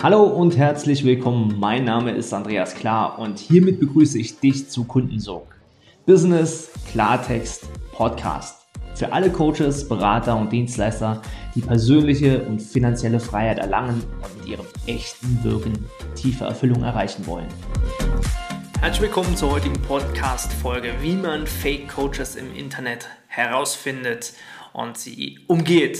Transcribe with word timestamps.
Hallo 0.00 0.22
und 0.22 0.56
herzlich 0.56 1.04
willkommen. 1.04 1.58
Mein 1.58 1.84
Name 1.84 2.12
ist 2.12 2.32
Andreas 2.32 2.76
Klar 2.76 3.18
und 3.18 3.40
hiermit 3.40 3.80
begrüße 3.80 4.16
ich 4.16 4.38
dich 4.38 4.68
zu 4.70 4.84
Kundensog. 4.84 5.48
Business 6.06 6.70
Klartext 6.92 7.66
Podcast. 7.90 8.68
Für 8.94 9.12
alle 9.12 9.28
Coaches, 9.28 9.88
Berater 9.88 10.36
und 10.36 10.52
Dienstleister, 10.52 11.20
die 11.56 11.62
persönliche 11.62 12.42
und 12.42 12.62
finanzielle 12.62 13.18
Freiheit 13.18 13.58
erlangen 13.58 14.04
und 14.22 14.38
mit 14.38 14.46
ihrem 14.46 14.66
echten 14.86 15.42
Wirken 15.42 15.84
tiefe 16.14 16.44
Erfüllung 16.44 16.84
erreichen 16.84 17.26
wollen. 17.26 17.48
Herzlich 18.80 19.02
willkommen 19.02 19.36
zur 19.36 19.50
heutigen 19.50 19.82
Podcast-Folge, 19.82 20.92
wie 21.00 21.16
man 21.16 21.44
Fake 21.44 21.88
Coaches 21.88 22.36
im 22.36 22.54
Internet 22.54 23.08
herausfindet 23.26 24.32
und 24.72 24.96
sie 24.96 25.40
umgeht. 25.48 25.98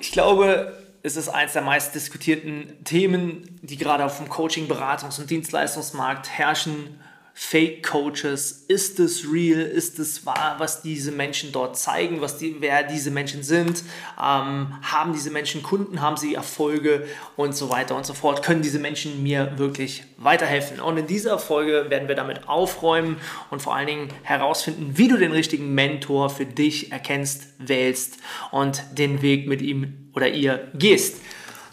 Ich 0.00 0.10
glaube, 0.10 0.83
ist 1.04 1.18
es 1.18 1.28
eines 1.28 1.52
der 1.52 1.60
meist 1.60 1.94
diskutierten 1.94 2.82
Themen, 2.82 3.60
die 3.60 3.76
gerade 3.76 4.06
auf 4.06 4.16
dem 4.16 4.30
Coaching-, 4.30 4.68
Beratungs- 4.68 5.20
und 5.20 5.28
Dienstleistungsmarkt 5.28 6.30
herrschen. 6.30 6.98
Fake-Coaches, 7.36 8.64
ist 8.68 9.00
es 9.00 9.24
real, 9.30 9.60
ist 9.60 9.98
es 9.98 10.24
wahr, 10.24 10.54
was 10.58 10.82
diese 10.82 11.10
Menschen 11.10 11.50
dort 11.50 11.76
zeigen, 11.76 12.20
was 12.20 12.38
die, 12.38 12.56
wer 12.60 12.84
diese 12.84 13.10
Menschen 13.10 13.42
sind, 13.42 13.82
ähm, 14.16 14.78
haben 14.82 15.12
diese 15.12 15.30
Menschen 15.30 15.64
Kunden, 15.64 16.00
haben 16.00 16.16
sie 16.16 16.36
Erfolge 16.36 17.08
und 17.36 17.56
so 17.56 17.70
weiter 17.70 17.96
und 17.96 18.06
so 18.06 18.14
fort, 18.14 18.44
können 18.44 18.62
diese 18.62 18.78
Menschen 18.78 19.24
mir 19.24 19.58
wirklich 19.58 20.04
weiterhelfen. 20.16 20.78
Und 20.78 20.96
in 20.96 21.08
dieser 21.08 21.40
Folge 21.40 21.86
werden 21.88 22.06
wir 22.06 22.14
damit 22.14 22.48
aufräumen 22.48 23.16
und 23.50 23.60
vor 23.60 23.74
allen 23.74 23.88
Dingen 23.88 24.08
herausfinden, 24.22 24.92
wie 24.96 25.08
du 25.08 25.18
den 25.18 25.32
richtigen 25.32 25.74
Mentor 25.74 26.30
für 26.30 26.46
dich 26.46 26.92
erkennst, 26.92 27.48
wählst 27.58 28.18
und 28.52 28.80
den 28.96 29.22
Weg 29.22 29.48
mit 29.48 29.60
ihm 29.60 30.10
oder 30.14 30.28
ihr 30.28 30.68
gehst. 30.74 31.16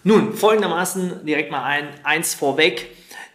Nun, 0.03 0.33
folgendermaßen 0.33 1.23
direkt 1.23 1.51
mal 1.51 1.63
ein, 1.63 1.87
eins 2.03 2.33
vorweg. 2.33 2.89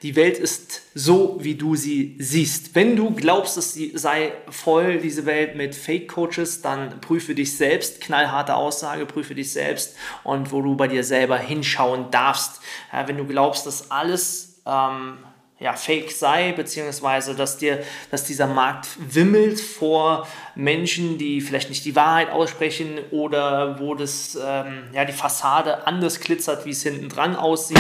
Die 0.06 0.14
Welt 0.14 0.38
ist 0.38 0.82
so, 0.94 1.36
wie 1.40 1.56
du 1.56 1.74
sie 1.74 2.14
siehst. 2.20 2.76
Wenn 2.76 2.94
du 2.94 3.10
glaubst, 3.10 3.56
es 3.56 3.76
sei 3.94 4.30
voll, 4.48 4.98
diese 4.98 5.26
Welt 5.26 5.56
mit 5.56 5.74
Fake-Coaches, 5.74 6.62
dann 6.62 7.00
prüfe 7.00 7.34
dich 7.34 7.56
selbst. 7.56 8.00
Knallharte 8.00 8.54
Aussage, 8.54 9.04
prüfe 9.04 9.34
dich 9.34 9.50
selbst 9.50 9.96
und 10.22 10.52
wo 10.52 10.62
du 10.62 10.76
bei 10.76 10.86
dir 10.86 11.02
selber 11.02 11.38
hinschauen 11.38 12.12
darfst. 12.12 12.60
Ja, 12.92 13.08
wenn 13.08 13.16
du 13.16 13.24
glaubst, 13.24 13.66
dass 13.66 13.90
alles 13.90 14.62
ähm, 14.64 15.18
ja, 15.58 15.72
fake 15.72 16.10
sei, 16.10 16.52
beziehungsweise 16.52 17.34
dass, 17.34 17.56
dir, 17.56 17.82
dass 18.10 18.24
dieser 18.24 18.46
Markt 18.46 18.88
wimmelt 18.98 19.58
vor 19.58 20.28
Menschen, 20.54 21.16
die 21.16 21.40
vielleicht 21.40 21.70
nicht 21.70 21.86
die 21.86 21.96
Wahrheit 21.96 22.30
aussprechen 22.30 22.98
oder 23.10 23.80
wo 23.80 23.94
das, 23.94 24.36
ähm, 24.36 24.84
ja, 24.92 25.06
die 25.06 25.14
Fassade 25.14 25.86
anders 25.86 26.20
glitzert, 26.20 26.66
wie 26.66 26.70
es 26.70 26.82
hinten 26.82 27.08
dran 27.08 27.36
aussieht. 27.36 27.78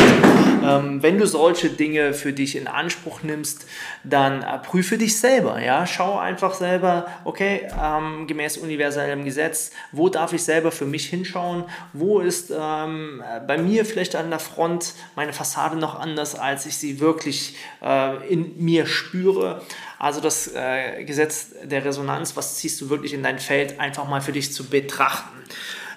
Ähm, 0.64 1.02
wenn 1.02 1.18
du 1.18 1.26
solche 1.26 1.68
Dinge 1.68 2.14
für 2.14 2.32
dich 2.32 2.56
in 2.56 2.66
Anspruch 2.66 3.22
nimmst, 3.22 3.66
dann 4.04 4.42
äh, 4.42 4.58
prüfe 4.58 4.96
dich 4.96 5.18
selber. 5.18 5.60
Ja? 5.60 5.86
Schau 5.86 6.18
einfach 6.18 6.54
selber, 6.54 7.06
okay, 7.24 7.68
ähm, 7.80 8.26
gemäß 8.26 8.56
universellem 8.56 9.24
Gesetz, 9.24 9.70
wo 9.92 10.08
darf 10.08 10.32
ich 10.32 10.42
selber 10.42 10.72
für 10.72 10.86
mich 10.86 11.06
hinschauen? 11.06 11.64
Wo 11.92 12.20
ist 12.20 12.50
ähm, 12.50 13.22
bei 13.46 13.58
mir 13.58 13.84
vielleicht 13.84 14.16
an 14.16 14.30
der 14.30 14.38
Front 14.38 14.94
meine 15.14 15.34
Fassade 15.34 15.76
noch 15.76 15.98
anders, 15.98 16.34
als 16.34 16.64
ich 16.64 16.78
sie 16.78 17.00
wirklich 17.00 17.54
äh, 17.82 18.26
in 18.32 18.62
mir 18.62 18.86
spüre. 18.86 19.62
Also 19.98 20.20
das 20.20 20.52
äh, 20.54 21.04
Gesetz 21.04 21.50
der 21.64 21.84
Resonanz, 21.84 22.36
was 22.36 22.56
ziehst 22.56 22.80
du 22.80 22.90
wirklich 22.90 23.14
in 23.14 23.22
dein 23.22 23.38
Feld, 23.38 23.80
einfach 23.80 24.08
mal 24.08 24.20
für 24.20 24.32
dich 24.32 24.52
zu 24.52 24.64
betrachten. 24.64 25.36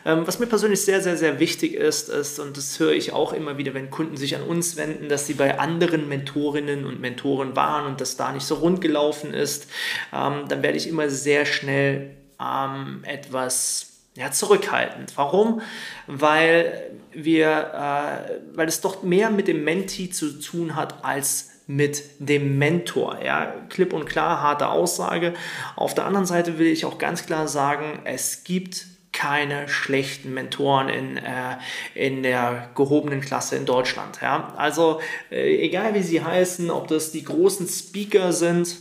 Ähm, 0.05 0.25
was 0.25 0.39
mir 0.39 0.47
persönlich 0.47 0.81
sehr, 0.81 1.01
sehr, 1.01 1.17
sehr 1.17 1.39
wichtig 1.39 1.73
ist, 1.73 2.09
ist, 2.09 2.39
und 2.39 2.55
das 2.55 2.79
höre 2.79 2.93
ich 2.93 3.11
auch 3.11 3.33
immer 3.33 3.57
wieder, 3.57 3.73
wenn 3.73 3.89
Kunden 3.89 4.15
sich 4.15 4.35
an 4.35 4.43
uns 4.43 4.77
wenden, 4.77 5.09
dass 5.09 5.27
sie 5.27 5.33
bei 5.33 5.59
anderen 5.59 6.07
Mentorinnen 6.07 6.85
und 6.85 7.01
Mentoren 7.01 7.55
waren 7.55 7.85
und 7.85 7.99
das 7.99 8.15
da 8.15 8.31
nicht 8.31 8.45
so 8.45 8.55
rund 8.55 8.79
gelaufen 8.79 9.33
ist, 9.33 9.67
ähm, 10.13 10.45
dann 10.47 10.63
werde 10.63 10.77
ich 10.77 10.87
immer 10.87 11.09
sehr 11.09 11.45
schnell 11.45 12.11
ähm, 12.39 13.03
etwas 13.03 13.89
ja, 14.15 14.31
zurückhaltend. 14.31 15.13
Warum? 15.17 15.61
Weil 16.07 16.91
wir, 17.11 17.49
äh, 17.49 18.39
weil 18.53 18.67
es 18.67 18.81
doch 18.81 19.03
mehr 19.03 19.29
mit 19.29 19.47
dem 19.47 19.63
Menti 19.63 20.09
zu 20.09 20.39
tun 20.39 20.75
hat 20.75 21.03
als 21.03 21.49
mit 21.69 22.03
dem 22.17 22.57
Mentor. 22.57 23.19
Ja, 23.23 23.53
klipp 23.69 23.93
und 23.93 24.05
klar, 24.05 24.41
harte 24.41 24.69
Aussage. 24.69 25.35
Auf 25.75 25.93
der 25.93 26.05
anderen 26.05 26.25
Seite 26.25 26.57
will 26.57 26.65
ich 26.65 26.83
auch 26.83 26.97
ganz 26.97 27.27
klar 27.27 27.47
sagen, 27.47 27.99
es 28.05 28.43
gibt 28.43 28.87
keine 29.11 29.69
schlechten 29.69 30.33
Mentoren 30.33 30.89
in, 30.89 31.17
äh, 31.17 31.57
in 31.93 32.23
der 32.23 32.69
gehobenen 32.73 33.21
Klasse 33.21 33.55
in 33.55 33.67
Deutschland. 33.67 34.19
Ja? 34.19 34.51
Also 34.57 34.99
äh, 35.29 35.63
egal 35.63 35.93
wie 35.93 36.01
sie 36.01 36.23
heißen, 36.23 36.71
ob 36.71 36.87
das 36.87 37.11
die 37.11 37.23
großen 37.23 37.67
Speaker 37.67 38.33
sind, 38.33 38.77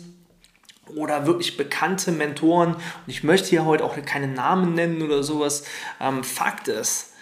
oder 0.97 1.27
wirklich 1.27 1.59
bekannte 1.59 2.13
Mentoren. 2.13 2.73
Und 2.77 2.83
ich 3.09 3.23
möchte 3.23 3.51
hier 3.51 3.67
heute 3.67 3.85
auch 3.85 3.95
keine 4.07 4.27
Namen 4.27 4.73
nennen 4.73 5.03
oder 5.03 5.23
sowas. 5.23 5.65
Ähm, 6.01 6.25
Fakt 6.25 6.69
ist, 6.69 7.13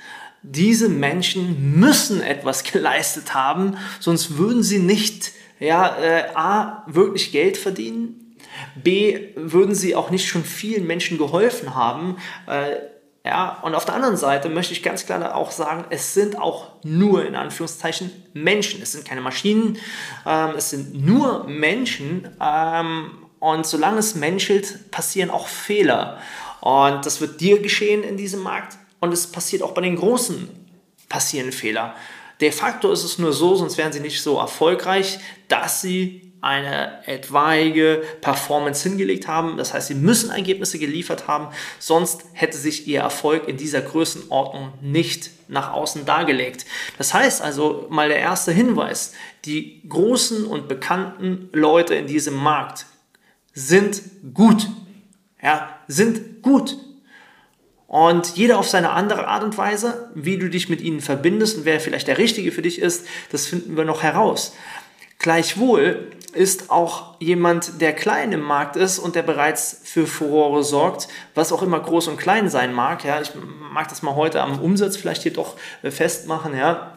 diese 0.45 0.89
Menschen 0.89 1.77
müssen 1.77 2.23
etwas 2.23 2.63
geleistet 2.73 3.35
haben, 3.35 3.77
sonst 3.99 4.39
würden 4.39 4.63
sie 4.63 4.79
nicht 4.79 5.33
ja, 5.59 5.97
äh, 5.99 6.25
A, 6.35 6.85
wirklich 6.87 7.33
Geld 7.33 7.57
verdienen, 7.57 8.37
B, 8.75 9.29
würden 9.37 9.75
sie 9.75 9.95
auch 9.95 10.11
nicht 10.11 10.29
schon 10.29 10.45
vielen 10.45 10.87
Menschen 10.87 11.19
geholfen 11.19 11.75
haben, 11.75 12.17
äh, 12.47 12.77
ja, 13.27 13.59
und 13.63 13.75
auf 13.75 13.85
der 13.85 13.97
anderen 13.97 14.17
Seite 14.17 14.49
möchte 14.49 14.73
ich 14.73 14.85
ganz 14.85 15.05
klar 15.05 15.35
auch 15.35 15.51
sagen, 15.51 15.85
es 15.91 16.15
sind 16.15 16.39
auch 16.39 16.69
nur 16.85 17.27
in 17.27 17.35
Anführungszeichen 17.35 18.13
Menschen. 18.35 18.81
Es 18.81 18.93
sind 18.93 19.05
keine 19.05 19.21
Maschinen, 19.21 19.79
ähm, 20.25 20.51
es 20.57 20.71
sind 20.71 21.05
nur 21.05 21.43
Menschen. 21.49 22.29
Ähm, 22.41 23.11
und 23.41 23.67
solange 23.67 23.99
es 23.99 24.15
menschelt, 24.15 24.93
passieren 24.93 25.31
auch 25.31 25.49
Fehler. 25.49 26.19
Und 26.61 27.05
das 27.05 27.21
wird 27.21 27.41
dir 27.41 27.61
geschehen 27.61 28.05
in 28.05 28.17
diesem 28.17 28.45
Markt. 28.45 28.79
Und 29.01 29.13
es 29.13 29.27
passiert 29.27 29.65
auch 29.65 29.73
bei 29.73 29.83
den 29.83 29.97
Großen 29.97 30.49
passieren 31.09 31.51
Fehler. 31.51 31.97
De 32.41 32.51
facto 32.51 32.93
ist 32.93 33.05
es 33.05 33.19
nur 33.19 33.33
so, 33.33 33.57
sonst 33.57 33.79
wären 33.79 33.93
sie 33.93 34.01
nicht 34.01 34.23
so 34.23 34.39
erfolgreich, 34.39 35.19
dass 35.49 35.81
sie 35.81 36.27
eine 36.43 37.07
etwaige 37.09 38.05
Performance 38.21 38.89
hingelegt 38.89 39.27
haben. 39.27 39.57
Das 39.57 39.75
heißt, 39.75 39.89
sie 39.89 39.95
müssen 39.95 40.31
Ergebnisse 40.31 40.79
geliefert 40.79 41.27
haben, 41.27 41.49
sonst 41.79 42.25
hätte 42.35 42.57
sich 42.57 42.87
ihr 42.87 43.01
Erfolg 43.01 43.49
in 43.49 43.57
dieser 43.57 43.81
Größenordnung 43.81 44.73
nicht 44.81 45.31
nach 45.49 45.73
außen 45.73 46.05
dargelegt. 46.05 46.67
Das 46.99 47.15
heißt 47.15 47.43
also 47.43 47.87
mal 47.91 48.09
der 48.09 48.19
erste 48.19 48.53
Hinweis, 48.53 49.13
die 49.45 49.83
großen 49.89 50.45
und 50.47 50.69
bekannten 50.69 51.49
Leute 51.53 51.95
in 51.95 52.07
diesem 52.07 52.35
Markt 52.35 52.87
sind 53.53 54.03
gut. 54.35 54.69
Ja, 55.43 55.79
sind 55.89 56.43
gut. 56.43 56.77
Und 57.97 58.37
jeder 58.37 58.59
auf 58.59 58.69
seine 58.69 58.91
andere 58.91 59.27
Art 59.27 59.43
und 59.43 59.57
Weise, 59.57 60.11
wie 60.15 60.37
du 60.37 60.51
dich 60.51 60.69
mit 60.69 60.83
ihnen 60.83 61.01
verbindest 61.01 61.57
und 61.57 61.65
wer 61.65 61.81
vielleicht 61.81 62.09
der 62.09 62.19
Richtige 62.19 62.53
für 62.53 62.61
dich 62.61 62.79
ist, 62.79 63.07
das 63.33 63.47
finden 63.47 63.75
wir 63.75 63.87
noch 63.87 64.03
heraus. 64.03 64.55
Gleichwohl 65.19 66.11
ist 66.35 66.69
auch 66.69 67.19
jemand, 67.21 67.81
der 67.81 67.95
klein 67.95 68.33
im 68.33 68.43
Markt 68.43 68.77
ist 68.77 68.99
und 68.99 69.15
der 69.15 69.23
bereits 69.23 69.81
für 69.83 70.07
Furore 70.07 70.63
sorgt, 70.63 71.09
was 71.35 71.53
auch 71.53 71.63
immer 71.63 71.81
groß 71.81 72.09
und 72.09 72.19
klein 72.19 72.51
sein 72.51 72.75
mag. 72.75 73.03
Ja, 73.03 73.23
ich 73.23 73.31
mag 73.73 73.89
das 73.89 74.03
mal 74.03 74.15
heute 74.15 74.43
am 74.43 74.61
Umsatz 74.61 74.99
vielleicht 74.99 75.23
hier 75.23 75.33
doch 75.33 75.55
festmachen. 75.83 76.55
Ja, 76.55 76.96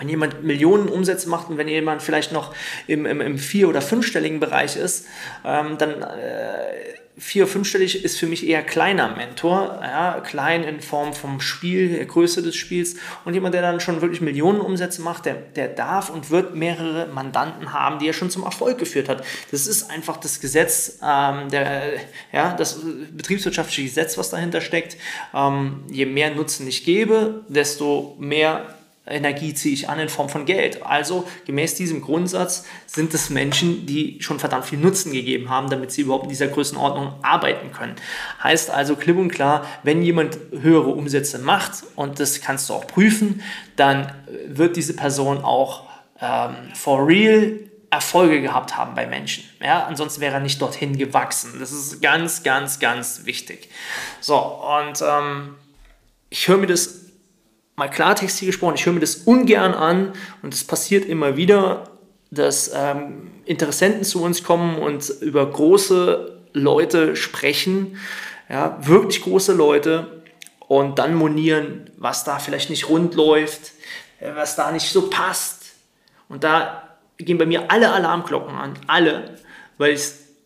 wenn 0.00 0.08
jemand 0.08 0.42
Millionen 0.42 0.88
Umsätze 0.88 1.28
macht 1.28 1.50
und 1.50 1.58
wenn 1.58 1.68
jemand 1.68 2.02
vielleicht 2.02 2.32
noch 2.32 2.54
im, 2.86 3.06
im, 3.06 3.20
im 3.20 3.38
vier- 3.38 3.68
oder 3.68 3.82
fünfstelligen 3.82 4.40
Bereich 4.40 4.76
ist, 4.76 5.06
ähm, 5.44 5.76
dann 5.78 6.02
äh, 6.02 6.90
vier-, 7.20 7.46
fünfstellig 7.46 8.02
ist 8.02 8.18
für 8.18 8.26
mich 8.26 8.46
eher 8.46 8.62
kleiner 8.62 9.14
Mentor, 9.14 9.78
ja, 9.82 10.20
klein 10.20 10.64
in 10.64 10.80
Form 10.80 11.12
vom 11.12 11.40
Spiel, 11.40 11.90
der 11.90 12.06
Größe 12.06 12.42
des 12.42 12.56
Spiels 12.56 12.96
und 13.24 13.34
jemand, 13.34 13.54
der 13.54 13.62
dann 13.62 13.80
schon 13.80 14.00
wirklich 14.00 14.20
Millionen 14.20 14.60
Umsätze 14.60 15.02
macht, 15.02 15.26
der, 15.26 15.34
der 15.34 15.68
darf 15.68 16.08
und 16.10 16.30
wird 16.30 16.54
mehrere 16.54 17.06
Mandanten 17.12 17.72
haben, 17.72 17.98
die 17.98 18.08
er 18.08 18.14
schon 18.14 18.30
zum 18.30 18.44
Erfolg 18.44 18.78
geführt 18.78 19.08
hat. 19.08 19.22
Das 19.50 19.66
ist 19.66 19.90
einfach 19.90 20.16
das 20.16 20.40
Gesetz, 20.40 20.98
ähm, 21.06 21.50
der, 21.50 21.92
ja, 22.32 22.54
das 22.54 22.80
betriebswirtschaftliche 23.12 23.82
Gesetz, 23.82 24.16
was 24.16 24.30
dahinter 24.30 24.62
steckt. 24.62 24.96
Ähm, 25.34 25.84
je 25.90 26.06
mehr 26.06 26.34
Nutzen 26.34 26.66
ich 26.66 26.84
gebe, 26.84 27.44
desto 27.48 28.16
mehr 28.18 28.79
Energie 29.10 29.54
ziehe 29.54 29.74
ich 29.74 29.88
an 29.88 29.98
in 29.98 30.08
Form 30.08 30.28
von 30.28 30.46
Geld. 30.46 30.82
Also 30.84 31.26
gemäß 31.46 31.74
diesem 31.74 32.00
Grundsatz 32.00 32.64
sind 32.86 33.12
es 33.14 33.30
Menschen, 33.30 33.86
die 33.86 34.18
schon 34.20 34.38
verdammt 34.38 34.66
viel 34.66 34.78
Nutzen 34.78 35.12
gegeben 35.12 35.50
haben, 35.50 35.68
damit 35.68 35.92
sie 35.92 36.02
überhaupt 36.02 36.24
in 36.24 36.30
dieser 36.30 36.48
Größenordnung 36.48 37.14
arbeiten 37.22 37.72
können. 37.72 37.96
Heißt 38.42 38.70
also 38.70 38.96
klipp 38.96 39.16
und 39.16 39.30
klar, 39.30 39.66
wenn 39.82 40.02
jemand 40.02 40.38
höhere 40.52 40.90
Umsätze 40.90 41.38
macht, 41.38 41.84
und 41.96 42.20
das 42.20 42.40
kannst 42.40 42.68
du 42.68 42.74
auch 42.74 42.86
prüfen, 42.86 43.42
dann 43.76 44.12
wird 44.46 44.76
diese 44.76 44.94
Person 44.94 45.38
auch 45.38 45.84
ähm, 46.20 46.54
for 46.74 47.06
real 47.06 47.58
Erfolge 47.90 48.40
gehabt 48.40 48.76
haben 48.76 48.94
bei 48.94 49.06
Menschen. 49.06 49.44
Ja, 49.60 49.84
ansonsten 49.84 50.20
wäre 50.20 50.34
er 50.34 50.40
nicht 50.40 50.62
dorthin 50.62 50.96
gewachsen. 50.96 51.58
Das 51.58 51.72
ist 51.72 52.00
ganz, 52.00 52.44
ganz, 52.44 52.78
ganz 52.78 53.22
wichtig. 53.24 53.68
So, 54.20 54.36
und 54.38 55.02
ähm, 55.02 55.56
ich 56.28 56.46
höre 56.46 56.58
mir 56.58 56.68
das 56.68 57.09
mal 57.80 57.88
Klartext 57.88 58.38
hier 58.38 58.46
gesprochen, 58.46 58.74
ich 58.76 58.84
höre 58.84 58.92
mir 58.92 59.00
das 59.00 59.16
ungern 59.16 59.72
an 59.72 60.12
und 60.42 60.52
es 60.52 60.64
passiert 60.64 61.06
immer 61.06 61.36
wieder, 61.36 61.84
dass 62.30 62.70
ähm, 62.74 63.30
Interessenten 63.46 64.04
zu 64.04 64.22
uns 64.22 64.44
kommen 64.44 64.78
und 64.78 65.08
über 65.20 65.50
große 65.50 66.40
Leute 66.52 67.16
sprechen, 67.16 67.98
ja, 68.50 68.76
wirklich 68.82 69.22
große 69.22 69.54
Leute 69.54 70.22
und 70.68 70.98
dann 70.98 71.14
monieren, 71.14 71.90
was 71.96 72.22
da 72.22 72.38
vielleicht 72.38 72.68
nicht 72.68 72.88
rund 72.90 73.14
läuft, 73.14 73.72
äh, 74.20 74.30
was 74.34 74.56
da 74.56 74.70
nicht 74.72 74.90
so 74.90 75.08
passt. 75.08 75.72
Und 76.28 76.44
da 76.44 76.98
gehen 77.16 77.38
bei 77.38 77.46
mir 77.46 77.70
alle 77.70 77.90
Alarmglocken 77.92 78.54
an, 78.54 78.74
alle, 78.88 79.36
weil 79.78 79.94
ich 79.94 80.02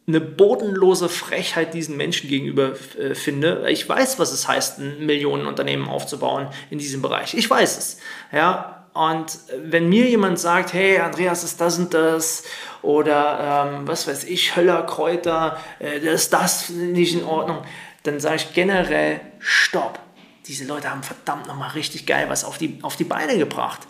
eine 0.06 0.20
bodenlose 0.20 1.08
Frechheit 1.08 1.72
diesen 1.72 1.96
Menschen 1.96 2.28
gegenüber 2.28 2.74
äh, 2.98 3.14
finde. 3.14 3.66
Ich 3.70 3.88
weiß, 3.88 4.18
was 4.18 4.32
es 4.32 4.46
heißt, 4.46 4.78
ein 4.78 5.06
Millionenunternehmen 5.06 5.88
aufzubauen 5.88 6.48
in 6.70 6.78
diesem 6.78 7.00
Bereich. 7.00 7.34
Ich 7.34 7.48
weiß 7.48 7.78
es. 7.78 7.98
Ja, 8.30 8.84
und 8.92 9.38
wenn 9.56 9.88
mir 9.88 10.08
jemand 10.08 10.38
sagt, 10.38 10.72
hey, 10.72 10.98
Andreas 10.98 11.42
ist 11.42 11.60
das 11.60 11.78
und 11.78 11.94
das 11.94 12.44
oder 12.82 13.72
ähm, 13.72 13.88
was 13.88 14.06
weiß 14.06 14.24
ich, 14.24 14.56
Höller, 14.56 14.82
Kräuter, 14.84 15.58
äh, 15.80 15.98
ist 15.98 16.32
das 16.32 16.68
nicht 16.68 17.14
in 17.14 17.24
Ordnung, 17.24 17.64
dann 18.04 18.20
sage 18.20 18.36
ich 18.36 18.54
generell, 18.54 19.20
stopp. 19.38 19.98
Diese 20.46 20.64
Leute 20.64 20.90
haben 20.90 21.02
verdammt 21.02 21.46
nochmal 21.46 21.70
richtig 21.70 22.06
geil 22.06 22.26
was 22.28 22.44
auf 22.44 22.58
die, 22.58 22.78
auf 22.82 22.96
die 22.96 23.04
Beine 23.04 23.38
gebracht. 23.38 23.80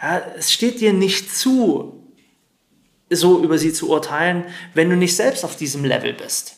Ja, 0.00 0.22
es 0.38 0.52
steht 0.52 0.80
dir 0.80 0.92
nicht 0.92 1.36
zu, 1.36 1.99
so 3.10 3.42
über 3.42 3.58
sie 3.58 3.72
zu 3.72 3.90
urteilen, 3.90 4.44
wenn 4.74 4.88
du 4.88 4.96
nicht 4.96 5.16
selbst 5.16 5.44
auf 5.44 5.56
diesem 5.56 5.84
Level 5.84 6.12
bist. 6.12 6.56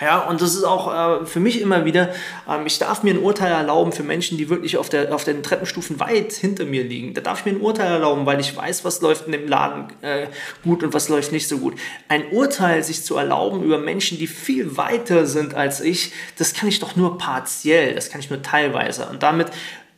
Ja, 0.00 0.20
und 0.20 0.40
das 0.40 0.54
ist 0.54 0.64
auch 0.64 1.22
äh, 1.22 1.26
für 1.26 1.40
mich 1.40 1.60
immer 1.60 1.84
wieder, 1.84 2.14
ähm, 2.48 2.64
ich 2.64 2.78
darf 2.78 3.02
mir 3.02 3.12
ein 3.12 3.22
Urteil 3.22 3.52
erlauben 3.52 3.92
für 3.92 4.02
Menschen, 4.02 4.38
die 4.38 4.48
wirklich 4.48 4.78
auf, 4.78 4.88
der, 4.88 5.14
auf 5.14 5.24
den 5.24 5.42
Treppenstufen 5.42 6.00
weit 6.00 6.32
hinter 6.32 6.64
mir 6.64 6.84
liegen. 6.84 7.12
Da 7.12 7.20
darf 7.20 7.40
ich 7.40 7.44
mir 7.44 7.58
ein 7.58 7.60
Urteil 7.60 7.92
erlauben, 7.92 8.24
weil 8.24 8.40
ich 8.40 8.56
weiß, 8.56 8.84
was 8.84 9.02
läuft 9.02 9.26
in 9.26 9.32
dem 9.32 9.46
Laden 9.46 9.88
äh, 10.00 10.28
gut 10.64 10.82
und 10.82 10.94
was 10.94 11.10
läuft 11.10 11.32
nicht 11.32 11.48
so 11.48 11.58
gut. 11.58 11.74
Ein 12.08 12.30
Urteil 12.30 12.82
sich 12.82 13.04
zu 13.04 13.16
erlauben 13.16 13.62
über 13.62 13.76
Menschen, 13.76 14.16
die 14.16 14.26
viel 14.26 14.78
weiter 14.78 15.26
sind 15.26 15.52
als 15.52 15.82
ich, 15.82 16.12
das 16.38 16.54
kann 16.54 16.70
ich 16.70 16.80
doch 16.80 16.96
nur 16.96 17.18
partiell, 17.18 17.94
das 17.94 18.08
kann 18.08 18.20
ich 18.20 18.30
nur 18.30 18.40
teilweise. 18.40 19.06
Und 19.06 19.22
damit 19.22 19.48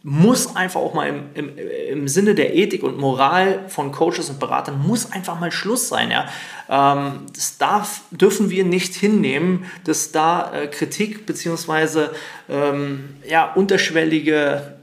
muss 0.04 0.56
einfach 0.56 0.80
auch 0.80 0.94
mal 0.94 1.08
im, 1.08 1.24
im, 1.34 1.58
im 1.90 2.08
Sinne 2.08 2.34
der 2.34 2.54
Ethik 2.54 2.82
und 2.82 2.98
Moral 2.98 3.68
von 3.68 3.92
Coaches 3.92 4.30
und 4.30 4.40
Beratern 4.40 4.84
muss 4.84 5.12
einfach 5.12 5.38
mal 5.38 5.52
Schluss 5.52 5.88
sein. 5.88 6.10
Ja? 6.10 6.28
Ähm, 6.68 7.26
das 7.34 7.58
darf, 7.58 8.02
dürfen 8.10 8.50
wir 8.50 8.64
nicht 8.64 8.94
hinnehmen, 8.94 9.66
dass 9.84 10.10
da 10.10 10.52
äh, 10.52 10.66
Kritik 10.66 11.24
bzw. 11.26 12.08
Ähm, 12.48 13.16
ja, 13.28 13.52
unterschwellige 13.52 14.74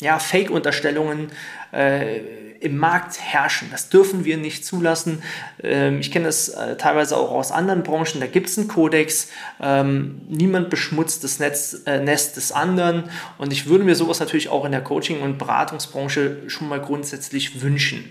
ja, 0.00 0.18
Fake-Unterstellungen 0.18 1.30
äh, 1.72 2.20
im 2.60 2.76
Markt 2.76 3.18
herrschen. 3.18 3.68
Das 3.70 3.88
dürfen 3.88 4.26
wir 4.26 4.36
nicht 4.36 4.66
zulassen. 4.66 5.22
Ähm, 5.62 6.00
ich 6.00 6.12
kenne 6.12 6.26
das 6.26 6.50
äh, 6.50 6.76
teilweise 6.76 7.16
auch 7.16 7.30
aus 7.30 7.52
anderen 7.52 7.82
Branchen. 7.82 8.20
Da 8.20 8.26
gibt 8.26 8.50
es 8.50 8.58
einen 8.58 8.68
Kodex. 8.68 9.28
Ähm, 9.60 10.20
niemand 10.28 10.68
beschmutzt 10.68 11.24
das 11.24 11.38
Netz, 11.38 11.82
äh, 11.86 12.00
Nest 12.00 12.36
des 12.36 12.52
anderen. 12.52 13.04
Und 13.38 13.52
ich 13.52 13.66
würde 13.66 13.84
mir 13.84 13.94
sowas 13.94 14.20
natürlich 14.20 14.50
auch 14.50 14.66
in 14.66 14.72
der 14.72 14.82
Coaching- 14.82 15.22
und 15.22 15.38
Beratungsbranche 15.38 16.42
schon 16.48 16.68
mal 16.68 16.80
grundsätzlich 16.80 17.62
wünschen. 17.62 18.10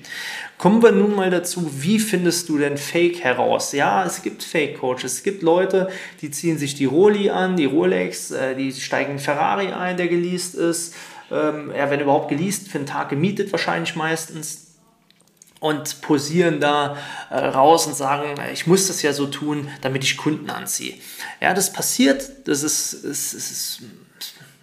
Kommen 0.58 0.82
wir 0.82 0.92
nun 0.92 1.16
mal 1.16 1.30
dazu, 1.30 1.70
wie 1.84 2.00
findest 2.00 2.50
du 2.50 2.58
denn 2.58 2.78
Fake 2.78 3.24
heraus? 3.24 3.72
Ja, 3.72 4.04
es 4.04 4.24
gibt 4.24 4.44
Fake-Coaches. 4.44 5.14
Es 5.14 5.24
gibt 5.24 5.44
Leute, 5.44 5.90
die 6.22 6.32
ziehen 6.32 6.58
sich 6.58 6.74
die 6.74 6.86
Roli 6.86 7.30
an, 7.30 7.56
die 7.56 7.66
Rolex, 7.66 8.32
äh, 8.32 8.56
die 8.56 8.74
steigen 8.74 9.20
Ferrari 9.20 9.68
ein, 9.68 9.96
der 9.96 10.08
geleast 10.08 10.56
ist 10.56 10.96
ähm, 11.32 11.72
ja, 11.76 11.90
wenn 11.90 12.00
überhaupt 12.00 12.30
geleast, 12.30 12.70
für 12.70 12.78
einen 12.78 12.88
Tag 12.88 13.10
gemietet 13.10 13.52
wahrscheinlich 13.52 13.96
meistens 13.96 14.70
und 15.60 16.02
posieren 16.02 16.60
da 16.60 16.98
äh, 17.30 17.38
raus 17.38 17.86
und 17.86 17.96
sagen, 17.96 18.36
ich 18.54 18.66
muss 18.66 18.88
das 18.88 19.02
ja 19.02 19.14
so 19.14 19.28
tun, 19.28 19.70
damit 19.82 20.04
ich 20.04 20.18
Kunden 20.18 20.50
anziehe. 20.50 20.96
Ja, 21.42 21.54
das 21.54 21.74
passiert, 21.74 22.48
das 22.48 22.64
ist, 22.64 22.94
ist, 22.94 23.34
ist, 23.34 23.82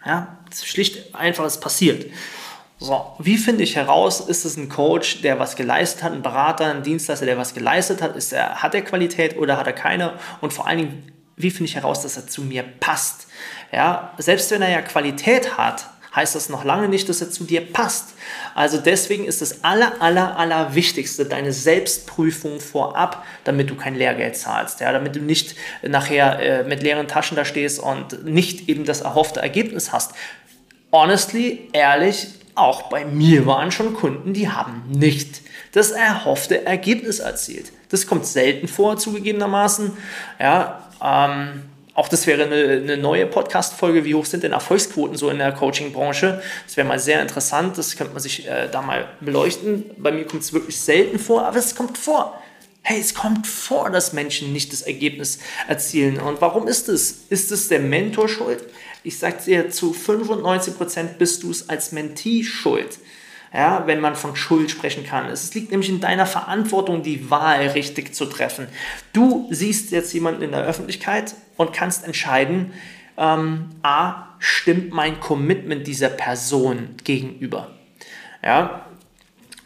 ja, 0.05 0.39
schlicht 0.63 1.15
einfach, 1.15 1.45
es 1.45 1.61
passiert. 1.61 2.11
So, 2.79 3.15
wie 3.19 3.39
finde 3.39 3.62
ich 3.62 3.77
heraus, 3.77 4.21
ist 4.21 4.45
es 4.45 4.57
ein 4.57 4.69
Coach, 4.69 5.23
der 5.23 5.39
was 5.39 5.57
geleistet 5.57 6.03
hat, 6.03 6.12
ein 6.12 6.23
Berater, 6.23 6.67
ein 6.67 6.83
Dienstleister, 6.83 7.25
der 7.25 7.39
was 7.39 7.55
geleistet 7.55 8.03
hat, 8.03 8.17
ist 8.17 8.33
er, 8.33 8.62
hat 8.62 8.75
er 8.75 8.83
Qualität 8.83 9.37
oder 9.39 9.57
hat 9.57 9.67
er 9.67 9.73
keine? 9.73 10.12
Und 10.43 10.53
vor 10.53 10.67
allen 10.67 10.79
Dingen, 10.79 11.12
wie 11.37 11.51
finde 11.51 11.65
ich 11.65 11.77
heraus, 11.77 12.03
dass 12.03 12.17
er 12.17 12.27
zu 12.27 12.43
mir 12.43 12.62
passt? 12.62 13.29
Ja, 13.73 14.12
selbst 14.19 14.51
wenn 14.51 14.62
er 14.62 14.71
ja 14.71 14.83
Qualität 14.83 15.57
hat, 15.57 15.87
heißt 16.17 16.35
das 16.35 16.49
noch 16.49 16.65
lange 16.65 16.89
nicht, 16.89 17.09
dass 17.09 17.21
er 17.21 17.31
zu 17.31 17.45
dir 17.45 17.61
passt. 17.61 18.15
Also 18.55 18.79
deswegen 18.79 19.27
ist 19.27 19.43
das 19.43 19.63
aller, 19.63 20.01
aller, 20.01 20.37
aller 20.39 20.75
Wichtigste 20.75 21.27
deine 21.27 21.53
Selbstprüfung 21.53 22.59
vorab, 22.59 23.25
damit 23.45 23.71
du 23.71 23.77
kein 23.77 23.95
Lehrgeld 23.95 24.37
zahlst, 24.37 24.81
ja, 24.81 24.91
damit 24.93 25.15
du 25.15 25.21
nicht 25.21 25.55
nachher 25.83 26.41
äh, 26.41 26.65
mit 26.65 26.83
leeren 26.83 27.07
Taschen 27.07 27.37
da 27.37 27.45
stehst 27.45 27.79
und 27.79 28.25
nicht 28.25 28.69
eben 28.69 28.85
das 28.85 29.03
erhoffte 29.03 29.41
Ergebnis 29.41 29.93
hast. 29.93 30.13
Honestly, 30.91 31.69
ehrlich, 31.73 32.29
auch 32.55 32.85
bei 32.89 33.05
mir 33.05 33.45
waren 33.45 33.71
schon 33.71 33.93
Kunden, 33.93 34.33
die 34.33 34.49
haben 34.49 34.85
nicht 34.89 35.43
das 35.73 35.91
erhoffte 35.91 36.65
Ergebnis 36.65 37.19
erzielt. 37.19 37.71
Das 37.91 38.07
kommt 38.07 38.25
selten 38.25 38.67
vor, 38.67 38.97
zugegebenermaßen. 38.97 39.95
Ja, 40.41 40.89
ähm, 41.05 41.65
auch 41.97 42.09
das 42.09 42.27
wäre 42.27 42.45
eine, 42.45 42.83
eine 42.83 42.99
neue 42.99 43.27
Podcast-Folge. 43.27 44.05
Wie 44.05 44.15
hoch 44.15 44.27
sind 44.27 44.43
denn 44.43 44.53
Erfolgsquoten 44.53 45.17
so 45.17 45.31
in 45.31 45.39
der 45.39 45.51
Coaching-Branche? 45.53 46.43
Das 46.67 46.77
wäre 46.77 46.87
mal 46.87 46.99
sehr 46.99 47.23
interessant. 47.23 47.79
Das 47.79 47.97
könnte 47.97 48.13
man 48.13 48.23
sich 48.23 48.47
äh, 48.47 48.69
da 48.71 48.83
mal 48.83 49.09
beleuchten. 49.23 49.87
Bei 49.97 50.13
mir 50.13 50.27
kommt 50.27 50.43
es 50.43 50.53
wirklich 50.53 50.79
selten 50.79 51.19
vor, 51.19 51.47
aber 51.47 51.57
es 51.57 51.75
kommt 51.75 51.97
vor. 51.97 52.39
Hey, 52.83 53.01
es 53.01 53.15
kommt 53.15 53.47
vor, 53.47 53.89
dass 53.89 54.13
Menschen 54.13 54.53
nicht 54.53 54.75
das 54.75 54.83
Ergebnis 54.83 55.39
erzielen. 55.69 56.21
Und 56.21 56.43
warum 56.43 56.69
ist 56.69 56.91
es? 56.91 57.25
Ist 57.31 57.51
es 57.51 57.69
der 57.69 57.81
Mentor 57.81 58.29
schuld? 58.29 58.63
Ich 59.03 59.19
sage 59.19 59.39
dir, 59.47 59.71
zu 59.71 59.93
95% 59.93 61.15
bist 61.19 61.45
du 61.45 61.51
es 61.51 61.71
als 61.71 61.93
Mentee 61.93 62.45
schuld 62.45 62.99
ja, 63.55 63.87
wenn 63.87 64.01
man 64.01 64.17
von 64.17 64.37
Schuld 64.37 64.71
sprechen 64.71 65.05
kann. 65.05 65.31
Es 65.31 65.55
liegt 65.55 65.71
nämlich 65.71 65.89
in 65.89 66.01
deiner 66.01 66.27
Verantwortung, 66.27 67.03
die 67.03 67.31
Wahl 67.31 67.69
richtig 67.69 68.15
zu 68.15 68.27
treffen. 68.27 68.69
Du 69.15 69.49
siehst 69.51 69.93
jetzt 69.93 70.13
jemanden 70.13 70.43
in 70.43 70.51
der 70.51 70.65
Öffentlichkeit 70.65 71.35
und 71.56 71.73
kannst 71.73 72.05
entscheiden, 72.05 72.73
ähm, 73.17 73.70
a, 73.82 74.29
stimmt 74.38 74.93
mein 74.93 75.20
Commitment 75.20 75.87
dieser 75.87 76.08
Person 76.08 76.97
gegenüber. 77.05 77.70
Ja, 78.43 78.87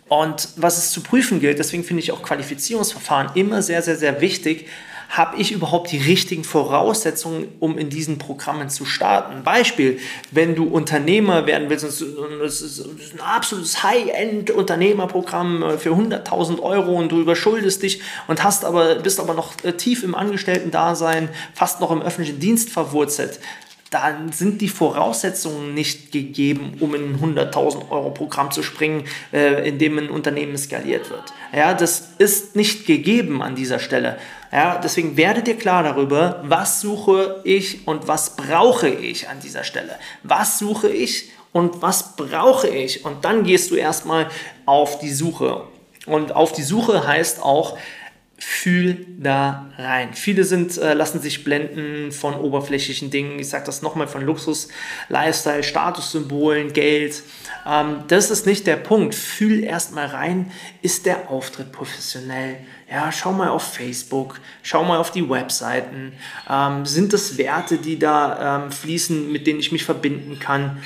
und 0.08 0.48
was 0.56 0.78
es 0.78 0.90
zu 0.90 1.02
prüfen 1.02 1.38
gilt, 1.38 1.60
deswegen 1.60 1.84
finde 1.84 2.02
ich 2.02 2.10
auch 2.10 2.22
Qualifizierungsverfahren 2.22 3.30
immer 3.36 3.62
sehr, 3.62 3.80
sehr, 3.80 3.96
sehr 3.96 4.20
wichtig, 4.20 4.66
habe 5.10 5.38
ich 5.38 5.50
überhaupt 5.50 5.90
die 5.90 5.98
richtigen 5.98 6.44
Voraussetzungen, 6.44 7.48
um 7.58 7.76
in 7.76 7.90
diesen 7.90 8.18
Programmen 8.18 8.70
zu 8.70 8.84
starten? 8.84 9.42
Beispiel, 9.42 9.98
wenn 10.30 10.54
du 10.54 10.64
Unternehmer 10.64 11.46
werden 11.46 11.68
willst, 11.68 11.84
das 11.84 12.00
ist 12.00 13.14
ein 13.14 13.20
absolutes 13.20 13.82
High-End-Unternehmerprogramm 13.82 15.62
äh, 15.64 15.78
für 15.78 15.90
100.000 15.90 16.60
Euro 16.60 16.92
und 16.92 17.10
du 17.10 17.20
überschuldest 17.20 17.82
dich 17.82 18.00
und 18.28 18.44
hast 18.44 18.64
aber, 18.64 18.94
bist 18.96 19.18
aber 19.18 19.34
noch 19.34 19.52
äh, 19.64 19.72
tief 19.72 20.04
im 20.04 20.14
Angestellten-Dasein, 20.14 21.28
fast 21.54 21.80
noch 21.80 21.90
im 21.90 22.02
öffentlichen 22.02 22.38
Dienst 22.38 22.70
verwurzelt 22.70 23.40
dann 23.90 24.30
sind 24.30 24.60
die 24.60 24.68
Voraussetzungen 24.68 25.74
nicht 25.74 26.12
gegeben, 26.12 26.74
um 26.78 26.94
in 26.94 27.16
ein 27.16 27.36
100.000 27.36 27.90
Euro 27.90 28.10
Programm 28.10 28.52
zu 28.52 28.62
springen, 28.62 29.02
äh, 29.32 29.68
in 29.68 29.78
dem 29.78 29.98
ein 29.98 30.10
Unternehmen 30.10 30.56
skaliert 30.56 31.10
wird. 31.10 31.24
Ja, 31.52 31.74
das 31.74 32.10
ist 32.18 32.54
nicht 32.54 32.86
gegeben 32.86 33.42
an 33.42 33.56
dieser 33.56 33.80
Stelle. 33.80 34.16
Ja, 34.52 34.78
deswegen 34.78 35.16
werde 35.16 35.42
dir 35.42 35.56
klar 35.56 35.82
darüber, 35.82 36.42
was 36.44 36.80
suche 36.80 37.40
ich 37.44 37.86
und 37.86 38.08
was 38.08 38.36
brauche 38.36 38.88
ich 38.88 39.28
an 39.28 39.38
dieser 39.40 39.62
Stelle. 39.62 39.96
Was 40.24 40.58
suche 40.58 40.88
ich 40.88 41.30
und 41.52 41.82
was 41.82 42.16
brauche 42.16 42.68
ich? 42.68 43.04
Und 43.04 43.24
dann 43.24 43.44
gehst 43.44 43.70
du 43.70 43.76
erstmal 43.76 44.28
auf 44.66 44.98
die 44.98 45.12
Suche. 45.12 45.62
Und 46.06 46.32
auf 46.34 46.52
die 46.52 46.62
Suche 46.62 47.06
heißt 47.06 47.42
auch, 47.42 47.78
fühl 48.38 49.06
da 49.18 49.70
rein. 49.76 50.14
Viele 50.14 50.44
sind, 50.44 50.78
äh, 50.78 50.94
lassen 50.94 51.20
sich 51.20 51.44
blenden 51.44 52.10
von 52.10 52.34
oberflächlichen 52.34 53.10
Dingen. 53.10 53.38
Ich 53.38 53.50
sage 53.50 53.66
das 53.66 53.82
nochmal 53.82 54.08
von 54.08 54.22
Luxus, 54.22 54.68
Lifestyle, 55.08 55.62
Statussymbolen, 55.62 56.72
Geld. 56.72 57.22
Ähm, 57.66 58.04
das 58.08 58.30
ist 58.30 58.46
nicht 58.46 58.66
der 58.66 58.76
Punkt. 58.76 59.14
Fühl 59.14 59.62
erstmal 59.64 60.06
rein, 60.06 60.50
ist 60.82 61.06
der 61.06 61.30
Auftritt 61.30 61.72
professionell? 61.72 62.56
Ja, 62.90 63.12
schau 63.12 63.32
mal 63.32 63.48
auf 63.48 63.74
Facebook, 63.74 64.40
schau 64.62 64.84
mal 64.84 64.98
auf 64.98 65.10
die 65.10 65.28
Webseiten. 65.28 66.12
Ähm, 66.48 66.86
sind 66.86 67.12
das 67.12 67.38
Werte, 67.38 67.78
die 67.78 67.98
da 67.98 68.64
ähm, 68.64 68.72
fließen, 68.72 69.30
mit 69.30 69.46
denen 69.46 69.60
ich 69.60 69.72
mich 69.72 69.84
verbinden 69.84 70.38
kann? 70.38 70.78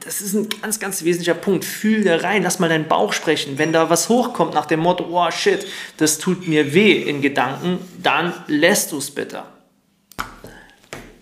das 0.00 0.20
ist 0.20 0.34
ein 0.34 0.48
ganz, 0.62 0.80
ganz 0.80 1.04
wesentlicher 1.04 1.34
Punkt. 1.34 1.64
Fühl 1.64 2.04
da 2.04 2.16
rein, 2.16 2.42
lass 2.42 2.58
mal 2.58 2.68
deinen 2.68 2.88
Bauch 2.88 3.12
sprechen. 3.12 3.58
Wenn 3.58 3.72
da 3.72 3.90
was 3.90 4.08
hochkommt 4.08 4.54
nach 4.54 4.66
dem 4.66 4.80
Motto, 4.80 5.06
oh 5.10 5.30
shit, 5.30 5.66
das 5.98 6.18
tut 6.18 6.48
mir 6.48 6.74
weh 6.74 6.92
in 6.92 7.22
Gedanken, 7.22 7.78
dann 8.02 8.32
lässt 8.46 8.92
du 8.92 8.98
es 8.98 9.10
bitte. 9.10 9.42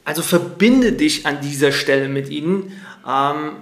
Also 0.04 0.22
verbinde 0.22 0.92
dich 0.92 1.26
an 1.26 1.40
dieser 1.40 1.72
Stelle 1.72 2.08
mit 2.08 2.28
ihnen. 2.28 2.72
Ähm, 3.08 3.56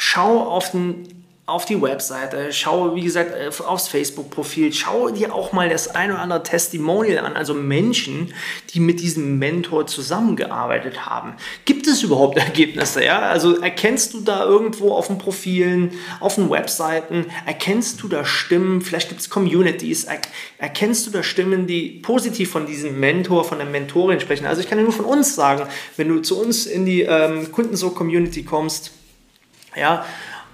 schau 0.00 0.48
auf 0.48 0.70
den 0.70 1.20
auf 1.50 1.64
die 1.64 1.82
Webseite, 1.82 2.52
schau, 2.52 2.94
wie 2.94 3.02
gesagt, 3.02 3.32
äh, 3.32 3.50
aufs 3.64 3.88
Facebook-Profil, 3.88 4.72
schau 4.72 5.10
dir 5.10 5.34
auch 5.34 5.52
mal 5.52 5.68
das 5.68 5.88
ein 5.88 6.12
oder 6.12 6.20
andere 6.20 6.44
Testimonial 6.44 7.26
an, 7.26 7.34
also 7.34 7.54
Menschen, 7.54 8.32
die 8.72 8.78
mit 8.78 9.00
diesem 9.00 9.40
Mentor 9.40 9.88
zusammengearbeitet 9.88 11.06
haben. 11.06 11.34
Gibt 11.64 11.88
es 11.88 12.04
überhaupt 12.04 12.38
Ergebnisse? 12.38 13.04
Ja? 13.04 13.18
Also 13.22 13.60
erkennst 13.60 14.14
du 14.14 14.20
da 14.20 14.44
irgendwo 14.44 14.92
auf 14.92 15.08
den 15.08 15.18
Profilen, 15.18 15.90
auf 16.20 16.36
den 16.36 16.50
Webseiten, 16.50 17.26
erkennst 17.46 18.00
du 18.00 18.06
da 18.06 18.24
Stimmen, 18.24 18.80
vielleicht 18.80 19.08
gibt 19.08 19.20
es 19.20 19.28
Communities, 19.28 20.04
er, 20.04 20.20
erkennst 20.58 21.08
du 21.08 21.10
da 21.10 21.24
Stimmen, 21.24 21.66
die 21.66 22.00
positiv 22.00 22.52
von 22.52 22.66
diesem 22.66 23.00
Mentor, 23.00 23.42
von 23.42 23.58
der 23.58 23.66
Mentorin 23.66 24.20
sprechen? 24.20 24.46
Also 24.46 24.60
ich 24.60 24.68
kann 24.68 24.78
dir 24.78 24.84
nur 24.84 24.92
von 24.92 25.04
uns 25.04 25.34
sagen, 25.34 25.66
wenn 25.96 26.08
du 26.08 26.20
zu 26.20 26.40
uns 26.40 26.66
in 26.66 26.86
die 26.86 27.02
ähm, 27.02 27.50
Kundenso-Community 27.50 28.44
kommst, 28.44 28.92
ja, 29.76 30.04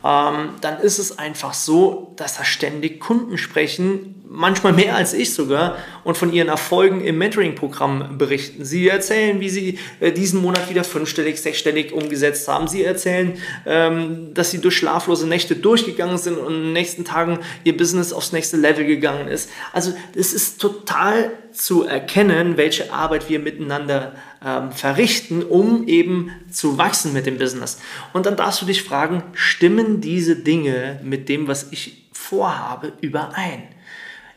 ähm, 0.06 0.50
dann 0.60 0.78
ist 0.80 0.98
es 0.98 1.18
einfach 1.18 1.52
so, 1.52 2.12
dass 2.16 2.36
da 2.36 2.44
ständig 2.44 3.00
Kunden 3.00 3.38
sprechen, 3.38 4.22
manchmal 4.28 4.72
mehr 4.72 4.94
als 4.94 5.12
ich 5.14 5.34
sogar, 5.34 5.78
und 6.04 6.16
von 6.16 6.32
ihren 6.32 6.48
Erfolgen 6.48 7.02
im 7.02 7.18
Mentoring-Programm 7.18 8.16
berichten. 8.18 8.64
Sie 8.64 8.86
erzählen, 8.88 9.40
wie 9.40 9.48
sie 9.48 9.78
äh, 9.98 10.12
diesen 10.12 10.42
Monat 10.42 10.70
wieder 10.70 10.84
fünfstellig, 10.84 11.40
sechsstellig 11.40 11.92
umgesetzt 11.92 12.46
haben. 12.46 12.68
Sie 12.68 12.84
erzählen, 12.84 13.36
ähm, 13.64 14.32
dass 14.32 14.52
sie 14.52 14.60
durch 14.60 14.76
schlaflose 14.76 15.26
Nächte 15.26 15.56
durchgegangen 15.56 16.18
sind 16.18 16.38
und 16.38 16.54
in 16.54 16.62
den 16.62 16.72
nächsten 16.72 17.04
Tagen 17.04 17.40
ihr 17.64 17.76
Business 17.76 18.12
aufs 18.12 18.32
nächste 18.32 18.58
Level 18.58 18.84
gegangen 18.84 19.26
ist. 19.26 19.50
Also 19.72 19.92
es 20.14 20.32
ist 20.32 20.60
total 20.60 21.32
zu 21.52 21.84
erkennen, 21.84 22.56
welche 22.56 22.92
Arbeit 22.92 23.28
wir 23.28 23.40
miteinander 23.40 24.14
ähm, 24.46 24.70
verrichten, 24.70 25.42
um 25.42 25.88
eben 25.88 26.30
zu 26.50 26.78
wachsen 26.78 27.12
mit 27.12 27.26
dem 27.26 27.36
Business. 27.36 27.78
Und 28.12 28.26
dann 28.26 28.36
darfst 28.36 28.62
du 28.62 28.66
dich 28.66 28.84
fragen, 28.84 29.24
stimmen 29.34 30.00
diese 30.00 30.36
Dinge 30.36 31.00
mit 31.02 31.28
dem, 31.28 31.48
was 31.48 31.72
ich 31.72 32.08
vorhabe, 32.12 32.92
überein? 33.00 33.64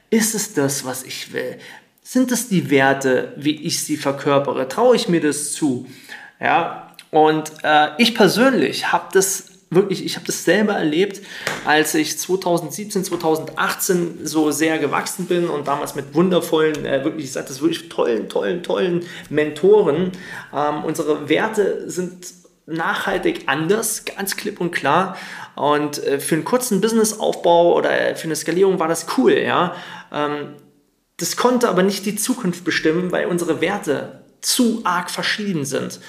Ist 0.09 0.33
es 0.33 0.55
das, 0.55 0.83
was 0.83 1.03
ich 1.03 1.31
will? 1.31 1.59
Sind 2.01 2.31
es 2.31 2.49
die 2.49 2.71
Werte, 2.71 3.33
wie 3.37 3.61
ich 3.61 3.83
sie 3.83 3.97
verkörpere? 3.97 4.67
Traue 4.67 4.95
ich 4.95 5.07
mir 5.07 5.21
das 5.21 5.53
zu? 5.53 5.85
Ja, 6.39 6.95
und 7.11 7.51
äh, 7.63 7.89
ich 7.99 8.15
persönlich 8.15 8.91
habe 8.91 9.09
das 9.13 9.48
wirklich, 9.69 10.03
ich 10.03 10.15
habe 10.15 10.25
das 10.25 10.43
selber 10.43 10.73
erlebt, 10.73 11.21
als 11.65 11.93
ich 11.93 12.17
2017, 12.17 13.03
2018 13.03 14.25
so 14.25 14.51
sehr 14.51 14.79
gewachsen 14.79 15.25
bin 15.25 15.49
und 15.49 15.67
damals 15.67 15.95
mit 15.95 16.13
wundervollen, 16.13 16.85
äh, 16.85 17.03
wirklich, 17.03 17.25
ich 17.25 17.31
sage 17.31 17.47
das 17.47 17.61
wirklich 17.61 17.89
tollen, 17.89 18.29
tollen, 18.29 18.63
tollen 18.63 19.05
Mentoren. 19.29 20.11
Ähm, 20.55 20.83
unsere 20.83 21.29
Werte 21.29 21.89
sind 21.89 22.27
nachhaltig 22.65 23.43
anders, 23.47 24.05
ganz 24.05 24.38
klipp 24.38 24.59
und 24.59 24.71
klar. 24.71 25.17
Und 25.55 26.03
äh, 26.03 26.19
für 26.19 26.35
einen 26.35 26.45
kurzen 26.45 26.81
Businessaufbau 26.81 27.75
oder 27.75 28.15
für 28.15 28.25
eine 28.25 28.35
Skalierung 28.35 28.79
war 28.79 28.88
das 28.88 29.05
cool, 29.17 29.33
ja. 29.33 29.75
Ähm, 30.11 30.55
das 31.17 31.35
konnte 31.35 31.67
aber 31.67 31.83
nicht 31.83 32.05
die 32.05 32.15
Zukunft 32.15 32.63
bestimmen, 32.63 33.11
weil 33.11 33.25
unsere 33.25 33.59
Werte 33.59 34.21
zu 34.41 34.81
arg 34.85 35.11
verschieden 35.11 35.65
sind. 35.65 35.99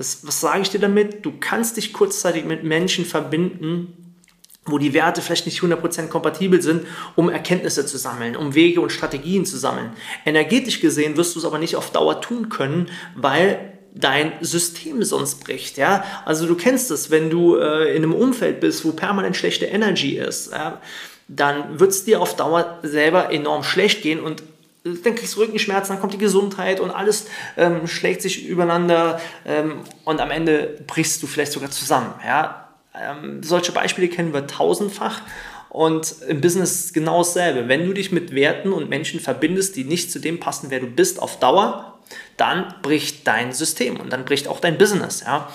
Das, 0.00 0.26
was 0.26 0.40
sage 0.40 0.62
ich 0.62 0.70
dir 0.70 0.78
damit? 0.78 1.26
Du 1.26 1.34
kannst 1.38 1.76
dich 1.76 1.92
kurzzeitig 1.92 2.46
mit 2.46 2.64
Menschen 2.64 3.04
verbinden, 3.04 4.16
wo 4.64 4.78
die 4.78 4.94
Werte 4.94 5.20
vielleicht 5.20 5.44
nicht 5.44 5.60
100% 5.60 6.06
kompatibel 6.06 6.62
sind, 6.62 6.86
um 7.16 7.28
Erkenntnisse 7.28 7.84
zu 7.84 7.98
sammeln, 7.98 8.34
um 8.34 8.54
Wege 8.54 8.80
und 8.80 8.92
Strategien 8.92 9.44
zu 9.44 9.58
sammeln. 9.58 9.90
Energetisch 10.24 10.80
gesehen 10.80 11.18
wirst 11.18 11.34
du 11.34 11.38
es 11.38 11.44
aber 11.44 11.58
nicht 11.58 11.76
auf 11.76 11.90
Dauer 11.90 12.22
tun 12.22 12.48
können, 12.48 12.88
weil 13.14 13.74
dein 13.94 14.32
System 14.40 15.02
sonst 15.04 15.44
bricht. 15.44 15.76
Ja? 15.76 16.02
Also 16.24 16.46
du 16.46 16.54
kennst 16.54 16.90
es, 16.90 17.10
wenn 17.10 17.28
du 17.28 17.56
äh, 17.56 17.94
in 17.94 18.02
einem 18.02 18.14
Umfeld 18.14 18.60
bist, 18.60 18.86
wo 18.86 18.92
permanent 18.92 19.36
schlechte 19.36 19.66
Energy 19.66 20.16
ist, 20.16 20.50
ja? 20.52 20.80
dann 21.28 21.78
wird 21.78 21.90
es 21.90 22.06
dir 22.06 22.22
auf 22.22 22.36
Dauer 22.36 22.78
selber 22.82 23.30
enorm 23.30 23.64
schlecht 23.64 24.00
gehen 24.00 24.20
und 24.20 24.42
dann 24.84 25.14
kriegst 25.14 25.36
du 25.36 25.40
Rückenschmerzen, 25.40 25.92
dann 25.92 26.00
kommt 26.00 26.14
die 26.14 26.18
Gesundheit 26.18 26.80
und 26.80 26.90
alles 26.90 27.26
ähm, 27.56 27.86
schlägt 27.86 28.22
sich 28.22 28.46
übereinander 28.46 29.20
ähm, 29.44 29.80
und 30.04 30.20
am 30.20 30.30
Ende 30.30 30.78
brichst 30.86 31.22
du 31.22 31.26
vielleicht 31.26 31.52
sogar 31.52 31.70
zusammen. 31.70 32.14
Ja? 32.24 32.68
Ähm, 32.98 33.42
solche 33.42 33.72
Beispiele 33.72 34.08
kennen 34.08 34.32
wir 34.32 34.46
tausendfach 34.46 35.20
und 35.68 36.16
im 36.26 36.40
Business 36.40 36.92
genau 36.92 37.18
dasselbe. 37.18 37.68
Wenn 37.68 37.86
du 37.86 37.92
dich 37.92 38.10
mit 38.10 38.34
Werten 38.34 38.72
und 38.72 38.88
Menschen 38.88 39.20
verbindest, 39.20 39.76
die 39.76 39.84
nicht 39.84 40.10
zu 40.10 40.18
dem 40.18 40.40
passen, 40.40 40.70
wer 40.70 40.80
du 40.80 40.86
bist, 40.86 41.20
auf 41.20 41.38
Dauer, 41.38 41.98
dann 42.36 42.74
bricht 42.82 43.26
dein 43.26 43.52
System 43.52 44.00
und 44.00 44.12
dann 44.12 44.24
bricht 44.24 44.48
auch 44.48 44.60
dein 44.60 44.78
Business. 44.78 45.22
Ja? 45.24 45.50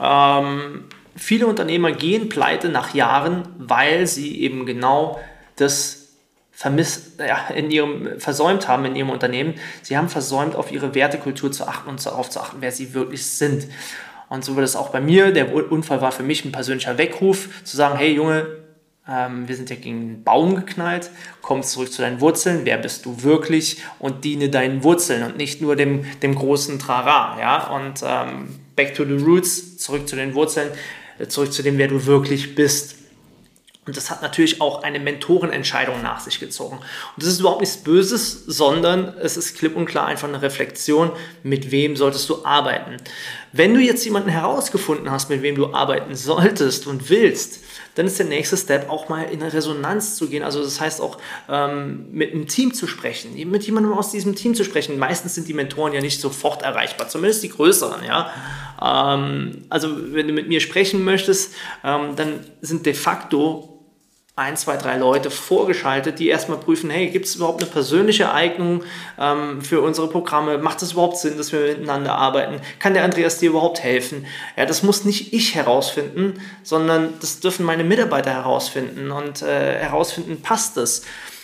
Ähm, 0.00 0.84
viele 1.16 1.46
Unternehmer 1.46 1.92
gehen 1.92 2.28
pleite 2.28 2.68
nach 2.68 2.94
Jahren, 2.94 3.48
weil 3.58 4.06
sie 4.06 4.40
eben 4.40 4.64
genau 4.64 5.20
das 5.56 5.99
vermisst, 6.60 7.18
ja, 7.18 7.48
in 7.54 7.70
ihrem, 7.70 8.20
versäumt 8.20 8.68
haben 8.68 8.84
in 8.84 8.94
ihrem 8.94 9.08
Unternehmen. 9.08 9.54
Sie 9.80 9.96
haben 9.96 10.10
versäumt, 10.10 10.54
auf 10.54 10.70
ihre 10.70 10.94
Wertekultur 10.94 11.50
zu 11.50 11.66
achten 11.66 11.88
und 11.88 12.04
darauf 12.04 12.28
zu 12.28 12.38
achten, 12.38 12.58
wer 12.60 12.70
sie 12.70 12.92
wirklich 12.92 13.24
sind. 13.24 13.66
Und 14.28 14.44
so 14.44 14.56
wird 14.56 14.66
es 14.66 14.76
auch 14.76 14.90
bei 14.90 15.00
mir. 15.00 15.32
Der 15.32 15.54
Unfall 15.54 16.02
war 16.02 16.12
für 16.12 16.22
mich 16.22 16.44
ein 16.44 16.52
persönlicher 16.52 16.98
Weckruf, 16.98 17.48
zu 17.64 17.78
sagen, 17.78 17.96
hey 17.96 18.12
Junge, 18.12 18.46
ähm, 19.08 19.48
wir 19.48 19.56
sind 19.56 19.70
ja 19.70 19.76
gegen 19.76 20.00
einen 20.00 20.22
Baum 20.22 20.54
geknallt, 20.54 21.10
komm 21.40 21.62
zurück 21.62 21.90
zu 21.90 22.02
deinen 22.02 22.20
Wurzeln, 22.20 22.60
wer 22.64 22.76
bist 22.76 23.06
du 23.06 23.22
wirklich 23.22 23.78
und 23.98 24.24
diene 24.24 24.50
deinen 24.50 24.84
Wurzeln 24.84 25.22
und 25.22 25.38
nicht 25.38 25.62
nur 25.62 25.76
dem, 25.76 26.04
dem 26.20 26.34
großen 26.34 26.78
Trara. 26.78 27.40
Ja? 27.40 27.68
Und 27.68 28.02
ähm, 28.04 28.60
back 28.76 28.94
to 28.94 29.06
the 29.06 29.14
roots, 29.14 29.78
zurück 29.78 30.06
zu 30.06 30.14
den 30.14 30.34
Wurzeln, 30.34 30.68
äh, 31.18 31.26
zurück 31.26 31.54
zu 31.54 31.62
dem, 31.62 31.78
wer 31.78 31.88
du 31.88 32.04
wirklich 32.04 32.54
bist. 32.54 32.96
Und 33.90 33.96
das 33.96 34.08
hat 34.08 34.22
natürlich 34.22 34.60
auch 34.60 34.84
eine 34.84 35.00
Mentorenentscheidung 35.00 36.00
nach 36.00 36.20
sich 36.20 36.38
gezogen. 36.38 36.76
Und 36.76 36.84
das 37.16 37.26
ist 37.26 37.40
überhaupt 37.40 37.60
nichts 37.60 37.78
Böses, 37.78 38.44
sondern 38.46 39.16
es 39.20 39.36
ist 39.36 39.58
klipp 39.58 39.74
und 39.74 39.86
klar 39.86 40.06
einfach 40.06 40.28
eine 40.28 40.40
Reflexion, 40.40 41.10
mit 41.42 41.72
wem 41.72 41.96
solltest 41.96 42.30
du 42.30 42.44
arbeiten. 42.44 42.98
Wenn 43.52 43.74
du 43.74 43.80
jetzt 43.80 44.04
jemanden 44.04 44.28
herausgefunden 44.28 45.10
hast, 45.10 45.28
mit 45.28 45.42
wem 45.42 45.56
du 45.56 45.74
arbeiten 45.74 46.14
solltest 46.14 46.86
und 46.86 47.10
willst, 47.10 47.64
dann 47.96 48.06
ist 48.06 48.16
der 48.20 48.26
nächste 48.26 48.56
Step 48.56 48.88
auch 48.88 49.08
mal 49.08 49.24
in 49.24 49.42
eine 49.42 49.52
Resonanz 49.52 50.14
zu 50.14 50.28
gehen. 50.28 50.44
Also 50.44 50.62
das 50.62 50.80
heißt 50.80 51.00
auch 51.00 51.18
ähm, 51.48 52.12
mit 52.12 52.32
einem 52.32 52.46
Team 52.46 52.72
zu 52.72 52.86
sprechen, 52.86 53.34
mit 53.50 53.64
jemandem 53.64 53.92
aus 53.92 54.12
diesem 54.12 54.36
Team 54.36 54.54
zu 54.54 54.62
sprechen. 54.62 55.00
Meistens 55.00 55.34
sind 55.34 55.48
die 55.48 55.54
Mentoren 55.54 55.92
ja 55.92 56.00
nicht 56.00 56.20
sofort 56.20 56.62
erreichbar, 56.62 57.08
zumindest 57.08 57.42
die 57.42 57.48
größeren. 57.48 58.04
Ja? 58.04 58.30
Ähm, 58.80 59.64
also 59.68 59.88
wenn 60.14 60.28
du 60.28 60.32
mit 60.32 60.46
mir 60.46 60.60
sprechen 60.60 61.02
möchtest, 61.02 61.54
ähm, 61.82 62.14
dann 62.14 62.46
sind 62.60 62.86
de 62.86 62.94
facto 62.94 63.79
ein, 64.40 64.56
zwei, 64.56 64.78
drei 64.78 64.96
Leute 64.96 65.30
vorgeschaltet, 65.30 66.18
die 66.18 66.28
erstmal 66.28 66.56
prüfen, 66.56 66.88
hey, 66.88 67.10
gibt 67.10 67.26
es 67.26 67.36
überhaupt 67.36 67.62
eine 67.62 67.70
persönliche 67.70 68.32
Eignung 68.32 68.82
ähm, 69.18 69.60
für 69.60 69.82
unsere 69.82 70.08
Programme? 70.08 70.56
Macht 70.56 70.80
es 70.80 70.92
überhaupt 70.92 71.18
Sinn, 71.18 71.36
dass 71.36 71.52
wir 71.52 71.60
miteinander 71.60 72.14
arbeiten? 72.14 72.62
Kann 72.78 72.94
der 72.94 73.04
Andreas 73.04 73.36
dir 73.36 73.50
überhaupt 73.50 73.80
helfen? 73.80 74.26
Ja, 74.56 74.64
das 74.64 74.82
muss 74.82 75.04
nicht 75.04 75.34
ich 75.34 75.54
herausfinden, 75.54 76.40
sondern 76.62 77.12
das 77.20 77.40
dürfen 77.40 77.66
meine 77.66 77.84
Mitarbeiter 77.84 78.30
herausfinden 78.30 79.10
und 79.10 79.42
äh, 79.42 79.78
herausfinden, 79.78 80.40
passt 80.40 80.78
es? 80.78 81.02
Das 81.02 81.39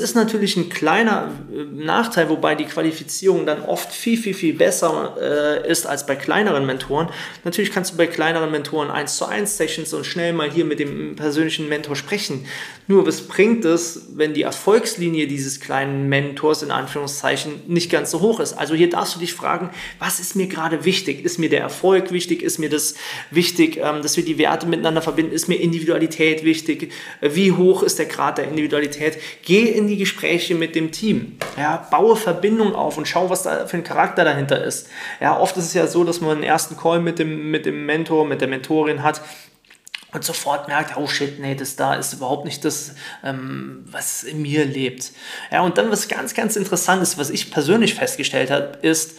ist 0.00 0.16
natürlich 0.16 0.56
ein 0.56 0.70
kleiner 0.70 1.30
äh, 1.52 1.62
Nachteil, 1.62 2.28
wobei 2.28 2.56
die 2.56 2.64
Qualifizierung 2.64 3.46
dann 3.46 3.62
oft 3.62 3.92
viel, 3.92 4.18
viel, 4.18 4.34
viel 4.34 4.54
besser 4.54 5.16
äh, 5.20 5.70
ist 5.70 5.86
als 5.86 6.04
bei 6.04 6.16
kleineren 6.16 6.66
Mentoren. 6.66 7.08
Natürlich 7.44 7.72
kannst 7.72 7.92
du 7.92 7.96
bei 7.96 8.08
kleineren 8.08 8.50
Mentoren 8.50 8.90
1 8.90 9.16
zu 9.16 9.26
1 9.26 9.56
Sessions 9.56 9.94
und 9.94 10.04
schnell 10.04 10.32
mal 10.32 10.50
hier 10.50 10.64
mit 10.64 10.80
dem 10.80 11.14
persönlichen 11.14 11.68
Mentor 11.68 11.94
sprechen. 11.94 12.46
Nur 12.88 13.06
was 13.06 13.20
bringt 13.20 13.64
es, 13.64 14.08
wenn 14.14 14.34
die 14.34 14.42
Erfolgslinie 14.42 15.28
dieses 15.28 15.60
kleinen 15.60 16.08
Mentors 16.08 16.62
in 16.62 16.72
Anführungszeichen 16.72 17.62
nicht 17.68 17.90
ganz 17.90 18.10
so 18.10 18.20
hoch 18.20 18.40
ist? 18.40 18.54
Also 18.54 18.74
hier 18.74 18.90
darfst 18.90 19.14
du 19.14 19.20
dich 19.20 19.34
fragen, 19.34 19.70
was 20.00 20.18
ist 20.18 20.34
mir 20.34 20.48
gerade 20.48 20.84
wichtig? 20.84 21.24
Ist 21.24 21.38
mir 21.38 21.50
der 21.50 21.60
Erfolg 21.60 22.10
wichtig? 22.10 22.42
Ist 22.42 22.58
mir 22.58 22.68
das 22.68 22.94
wichtig, 23.30 23.76
ähm, 23.76 24.02
dass 24.02 24.16
wir 24.16 24.24
die 24.24 24.38
Werte 24.38 24.66
miteinander 24.66 25.02
verbinden? 25.02 25.32
Ist 25.32 25.48
mir 25.48 25.56
Individualität 25.56 26.42
wichtig? 26.44 26.92
Wie 27.20 27.52
hoch 27.52 27.84
ist 27.84 28.00
der 28.00 28.06
Grad 28.06 28.38
der 28.38 28.48
Individualität? 28.48 29.18
Geh 29.44 29.64
in 29.64 29.86
die 29.86 29.96
Gespräche 29.96 30.54
mit 30.54 30.74
dem 30.74 30.92
Team. 30.92 31.38
Ja, 31.56 31.86
baue 31.90 32.16
Verbindung 32.16 32.74
auf 32.74 32.98
und 32.98 33.08
schau, 33.08 33.30
was 33.30 33.42
da 33.42 33.66
für 33.66 33.76
ein 33.76 33.84
Charakter 33.84 34.24
dahinter 34.24 34.62
ist. 34.62 34.88
Ja, 35.20 35.38
oft 35.38 35.56
ist 35.56 35.64
es 35.64 35.74
ja 35.74 35.86
so, 35.86 36.04
dass 36.04 36.20
man 36.20 36.32
einen 36.32 36.42
ersten 36.42 36.76
Call 36.76 37.00
mit 37.00 37.18
dem, 37.18 37.50
mit 37.50 37.66
dem 37.66 37.86
Mentor, 37.86 38.26
mit 38.26 38.40
der 38.40 38.48
Mentorin 38.48 39.02
hat 39.02 39.22
und 40.12 40.24
sofort 40.24 40.68
merkt, 40.68 40.96
oh 40.96 41.06
shit, 41.06 41.38
nee, 41.38 41.54
das 41.54 41.76
da 41.76 41.94
ist 41.94 42.14
überhaupt 42.14 42.44
nicht 42.44 42.64
das, 42.64 42.94
ähm, 43.22 43.84
was 43.90 44.22
in 44.22 44.40
mir 44.40 44.64
lebt. 44.64 45.12
Ja, 45.50 45.62
und 45.62 45.76
dann 45.76 45.90
was 45.90 46.08
ganz, 46.08 46.34
ganz 46.34 46.56
interessantes, 46.56 47.18
was 47.18 47.30
ich 47.30 47.50
persönlich 47.50 47.94
festgestellt 47.94 48.50
habe, 48.50 48.78
ist, 48.82 49.18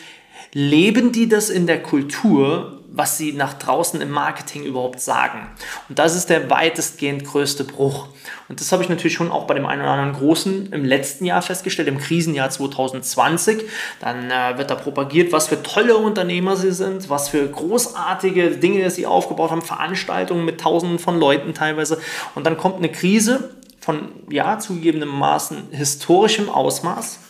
leben 0.54 1.12
die 1.12 1.30
das 1.30 1.50
in 1.50 1.68
der 1.68 1.84
Kultur, 1.84 2.79
was 2.92 3.18
sie 3.18 3.34
nach 3.34 3.54
draußen 3.54 4.02
im 4.02 4.12
Marketing 4.12 4.64
überhaupt 4.64 5.00
sagen. 5.00 5.48
Und 5.88 6.00
das 6.00 6.16
ist 6.16 6.30
der 6.30 6.50
weitestgehend 6.50 7.26
größte 7.26 7.64
Bruch. 7.64 8.08
Und 8.48 8.60
das 8.60 8.72
habe 8.72 8.84
ich 8.84 8.90
natürlich 8.90 9.14
schon 9.14 9.32
auch 9.32 9.46
bei 9.46 9.54
dem 9.54 9.66
einen 9.66 9.82
oder 9.82 9.92
anderen 9.92 10.14
Großen 10.14 10.74
im 10.74 10.86
letzten 10.86 11.26
Jahr 11.26 11.42
festgestellt, 11.42 11.88
im 11.88 12.00
Krisenjahr 12.00 12.50
2020. 12.50 13.66
Dann 14.00 14.32
äh, 14.32 14.58
wird 14.58 14.72
da 14.72 14.76
propagiert, 14.76 15.32
was 15.32 15.48
für 15.48 15.62
tolle 15.62 15.98
Unternehmer 15.98 16.56
sie 16.56 16.72
sind, 16.72 17.10
was 17.10 17.30
für 17.30 17.48
großartige 17.48 18.52
Dinge 18.52 18.90
sie 18.90 19.06
aufgebaut 19.06 19.52
haben, 19.52 19.62
Veranstaltungen 19.62 20.46
mit 20.46 20.60
Tausenden 20.60 21.00
von 21.00 21.20
Leuten 21.20 21.54
teilweise. 21.54 22.02
Und 22.36 22.46
dann 22.46 22.58
kommt 22.58 22.78
eine 22.78 22.90
Krise 22.90 23.52
von, 23.80 24.10
ja, 24.30 24.60
zugegebenermaßen 24.60 25.70
historischem 25.72 26.50
Ausmaß 26.50 27.29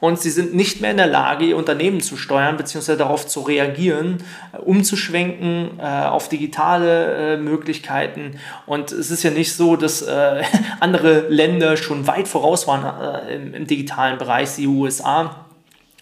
und 0.00 0.18
sie 0.20 0.30
sind 0.30 0.54
nicht 0.54 0.80
mehr 0.80 0.90
in 0.90 0.96
der 0.96 1.06
Lage, 1.06 1.44
ihr 1.44 1.56
Unternehmen 1.56 2.00
zu 2.00 2.16
steuern 2.16 2.56
bzw. 2.56 2.96
darauf 2.96 3.26
zu 3.26 3.40
reagieren, 3.40 4.24
äh, 4.52 4.58
umzuschwenken 4.58 5.78
äh, 5.78 5.82
auf 5.82 6.28
digitale 6.28 7.34
äh, 7.34 7.36
Möglichkeiten. 7.36 8.38
Und 8.66 8.92
es 8.92 9.10
ist 9.10 9.22
ja 9.22 9.30
nicht 9.30 9.54
so, 9.54 9.76
dass 9.76 10.02
äh, 10.02 10.42
andere 10.80 11.28
Länder 11.28 11.76
schon 11.76 12.06
weit 12.06 12.28
voraus 12.28 12.66
waren 12.66 13.26
äh, 13.28 13.34
im, 13.34 13.54
im 13.54 13.66
digitalen 13.66 14.18
Bereich, 14.18 14.56
die 14.56 14.66
USA. 14.66 15.46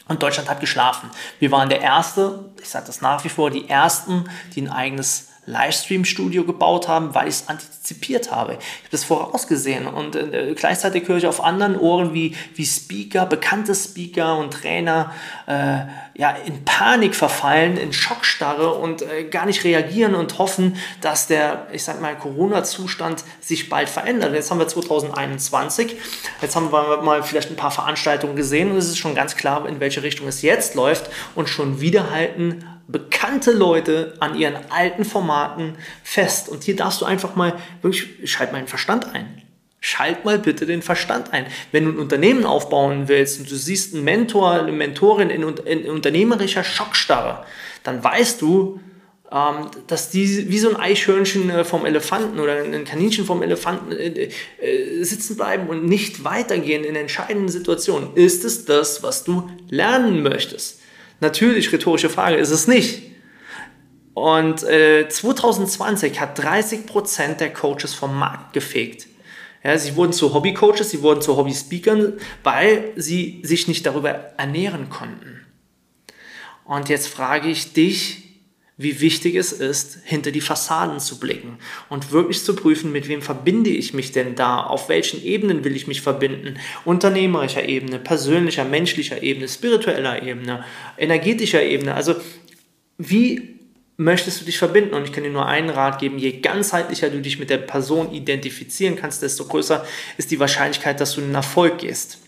Und 0.07 0.23
Deutschland 0.23 0.49
hat 0.49 0.61
geschlafen. 0.61 1.11
Wir 1.39 1.51
waren 1.51 1.69
der 1.69 1.83
Erste, 1.83 2.47
ich 2.63 2.69
sage 2.69 2.87
das 2.87 3.03
nach 3.03 3.25
wie 3.25 3.29
vor, 3.29 3.51
die 3.51 3.69
Ersten, 3.69 4.25
die 4.55 4.63
ein 4.63 4.71
eigenes 4.71 5.28
Livestream-Studio 5.49 6.45
gebaut 6.45 6.89
haben, 6.89 7.15
weil 7.15 7.27
ich 7.29 7.37
es 7.37 7.49
antizipiert 7.49 8.31
habe. 8.31 8.53
Ich 8.53 8.59
habe 8.59 8.91
das 8.91 9.05
vorausgesehen 9.05 9.87
und 9.87 10.15
äh, 10.15 10.55
gleichzeitig 10.55 11.09
höre 11.09 11.17
ich 11.17 11.27
auf 11.27 11.43
anderen 11.43 11.79
Ohren, 11.79 12.13
wie, 12.13 12.37
wie 12.55 12.67
Speaker, 12.67 13.27
bekannte 13.27 13.75
Speaker 13.75 14.37
und 14.37 14.53
Trainer 14.53 15.13
äh, 15.47 15.81
ja, 16.15 16.31
in 16.45 16.65
Panik 16.65 17.15
verfallen, 17.15 17.77
in 17.77 17.93
Schockstarre 17.93 18.75
und 18.75 19.03
äh, 19.03 19.25
gar 19.25 19.47
nicht 19.47 19.65
reagieren 19.65 20.15
und 20.15 20.39
hoffen, 20.39 20.77
dass 21.01 21.29
der, 21.29 21.67
ich 21.73 21.83
sag 21.83 22.01
mal, 22.01 22.17
Corona-Zustand 22.17 23.25
sich 23.41 23.69
bald 23.71 23.89
verändert. 23.89 24.35
Jetzt 24.35 24.51
haben 24.51 24.59
wir 24.59 24.69
2021, 24.69 25.97
jetzt 26.43 26.57
haben 26.57 26.71
wir 26.73 27.03
mal 27.03 27.23
vielleicht 27.23 27.51
ein 27.51 27.57
paar 27.57 27.71
Veranstaltungen 27.71 28.37
gesehen 28.37 28.71
und 28.71 28.77
es 28.77 28.89
ist 28.89 28.99
schon 28.99 29.15
ganz 29.15 29.37
klar, 29.37 29.67
in 29.67 29.81
welche 29.81 30.03
Richtung 30.03 30.29
es 30.29 30.43
jetzt 30.43 30.75
läuft 30.75 31.11
und 31.35 31.49
schon 31.49 31.81
wieder 31.81 32.11
halten 32.11 32.65
bekannte 32.89 33.53
Leute 33.53 34.15
an 34.19 34.35
ihren 34.35 34.57
alten 34.71 35.05
Formaten 35.05 35.77
fest. 36.03 36.49
Und 36.49 36.65
hier 36.65 36.75
darfst 36.75 37.01
du 37.01 37.05
einfach 37.05 37.37
mal 37.37 37.55
wirklich, 37.83 38.09
schalt 38.25 38.51
mal 38.51 38.59
den 38.59 38.67
Verstand 38.67 39.15
ein. 39.15 39.43
Schalt 39.81 40.25
mal 40.25 40.39
bitte 40.39 40.67
den 40.67 40.83
Verstand 40.83 41.33
ein. 41.33 41.47
Wenn 41.71 41.85
du 41.85 41.93
ein 41.93 41.99
Unternehmen 41.99 42.45
aufbauen 42.45 43.07
willst 43.07 43.39
und 43.39 43.51
du 43.51 43.55
siehst 43.55 43.95
einen 43.95 44.05
Mentor, 44.05 44.53
eine 44.53 44.73
Mentorin 44.73 45.31
in, 45.31 45.43
in 45.43 45.89
unternehmerischer 45.89 46.65
Schockstarre, 46.65 47.45
dann 47.85 48.03
weißt 48.03 48.43
du, 48.43 48.81
ähm, 49.31 49.71
dass 49.87 50.09
die 50.09 50.49
wie 50.49 50.59
so 50.59 50.71
ein 50.71 50.77
Eichhörnchen 50.77 51.51
äh, 51.51 51.65
vom 51.65 51.85
Elefanten 51.85 52.41
oder 52.41 52.63
ein 52.63 52.85
Kaninchen 52.87 53.27
vom 53.27 53.43
Elefanten 53.43 53.93
äh, 53.93 54.31
äh, 54.61 55.03
sitzen 55.05 55.37
bleiben 55.37 55.69
und 55.69 55.85
nicht 55.85 56.25
weitergehen 56.25 56.83
in 56.83 56.97
entscheidenden 56.97 57.51
Situationen. 57.51 58.15
Ist 58.15 58.45
es 58.45 58.65
das, 58.65 59.03
was 59.03 59.25
du 59.25 59.51
lernen 59.69 60.23
möchtest? 60.23 60.81
Natürlich, 61.21 61.73
rhetorische 61.73 62.11
Frage, 62.11 62.37
ist 62.37 62.51
es 62.51 62.69
nicht. 62.69 63.03
Und 64.15 64.63
äh, 64.65 65.09
2020 65.09 66.21
hat 66.21 66.39
30% 66.39 67.35
der 67.37 67.53
Coaches 67.53 67.95
vom 67.95 68.19
Markt 68.19 68.53
gefegt. 68.53 69.07
Ja, 69.63 69.77
sie 69.77 69.97
wurden 69.97 70.13
zu 70.13 70.35
Hobby-Coaches, 70.35 70.91
sie 70.91 71.03
wurden 71.03 71.21
zu 71.21 71.37
Hobby-Speakern, 71.37 72.15
weil 72.43 72.93
sie 72.97 73.41
sich 73.45 73.69
nicht 73.69 73.85
darüber 73.87 74.11
ernähren 74.37 74.89
konnten. 74.89 75.45
Und 76.65 76.89
jetzt 76.89 77.09
frage 77.09 77.49
ich 77.49 77.73
dich, 77.73 78.28
wie 78.81 79.01
wichtig 79.01 79.35
es 79.35 79.53
ist, 79.53 79.99
hinter 80.05 80.31
die 80.31 80.41
Fassaden 80.41 81.01
zu 81.01 81.19
blicken 81.19 81.59
und 81.89 82.13
wirklich 82.13 82.45
zu 82.45 82.55
prüfen, 82.55 82.93
mit 82.93 83.09
wem 83.09 83.23
verbinde 83.23 83.71
ich 83.71 83.93
mich 83.93 84.13
denn 84.13 84.37
da, 84.37 84.63
auf 84.63 84.89
welchen 84.89 85.23
Ebenen 85.23 85.65
will 85.65 85.75
ich 85.75 85.89
mich 85.89 86.01
verbinden, 86.01 86.59
unternehmerischer 86.85 87.69
Ebene, 87.69 87.99
persönlicher, 87.99 88.65
menschlicher 88.65 89.21
Ebene, 89.21 89.49
spiritueller 89.49 90.23
Ebene, 90.23 90.65
energetischer 90.97 91.63
Ebene. 91.63 91.95
Also 91.95 92.15
wie 92.99 93.59
möchtest 93.97 94.41
du 94.41 94.45
dich 94.45 94.59
verbinden? 94.59 94.95
Und 94.95 95.03
ich 95.03 95.13
kann 95.13 95.25
dir 95.25 95.31
nur 95.31 95.47
einen 95.47 95.71
Rat 95.71 95.99
geben, 95.99 96.17
je 96.19 96.41
ganzheitlicher 96.41 97.11
du 97.11 97.21
dich 97.21 97.41
mit 97.41 97.51
der 97.51 97.59
Person 97.59 98.13
identifizieren 98.13 98.95
kannst, 98.95 99.23
desto 99.23 99.45
größer 99.45 99.85
ist 100.19 100.31
die 100.31 100.39
Wahrscheinlichkeit, 100.39 101.01
dass 101.01 101.17
du 101.17 101.21
in 101.21 101.29
den 101.29 101.35
Erfolg 101.35 101.79
gehst. 101.79 102.19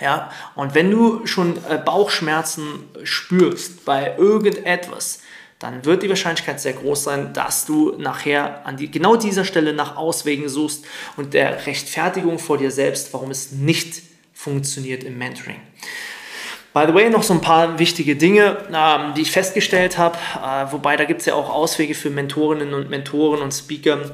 Ja, 0.00 0.30
und 0.54 0.74
wenn 0.74 0.90
du 0.90 1.26
schon 1.26 1.56
äh, 1.68 1.78
Bauchschmerzen 1.78 2.84
spürst 3.02 3.84
bei 3.84 4.14
irgendetwas, 4.16 5.20
dann 5.64 5.86
wird 5.86 6.02
die 6.02 6.10
Wahrscheinlichkeit 6.10 6.60
sehr 6.60 6.74
groß 6.74 7.04
sein, 7.04 7.32
dass 7.32 7.64
du 7.64 7.94
nachher 7.96 8.66
an 8.66 8.76
die, 8.76 8.90
genau 8.90 9.16
dieser 9.16 9.46
Stelle 9.46 9.72
nach 9.72 9.96
Auswegen 9.96 10.50
suchst 10.50 10.84
und 11.16 11.32
der 11.32 11.66
Rechtfertigung 11.66 12.38
vor 12.38 12.58
dir 12.58 12.70
selbst, 12.70 13.14
warum 13.14 13.30
es 13.30 13.50
nicht 13.50 14.02
funktioniert 14.34 15.04
im 15.04 15.16
Mentoring. 15.16 15.56
By 16.74 16.84
the 16.86 16.92
way, 16.92 17.08
noch 17.08 17.22
so 17.22 17.32
ein 17.32 17.40
paar 17.40 17.78
wichtige 17.78 18.14
Dinge, 18.14 18.58
ähm, 18.70 19.14
die 19.14 19.22
ich 19.22 19.30
festgestellt 19.30 19.96
habe, 19.96 20.18
äh, 20.36 20.70
wobei 20.70 20.96
da 20.96 21.04
gibt 21.04 21.20
es 21.20 21.26
ja 21.26 21.32
auch 21.34 21.48
Auswege 21.48 21.94
für 21.94 22.10
Mentorinnen 22.10 22.74
und 22.74 22.90
Mentoren 22.90 23.40
und 23.40 23.52
Speaker, 23.52 24.10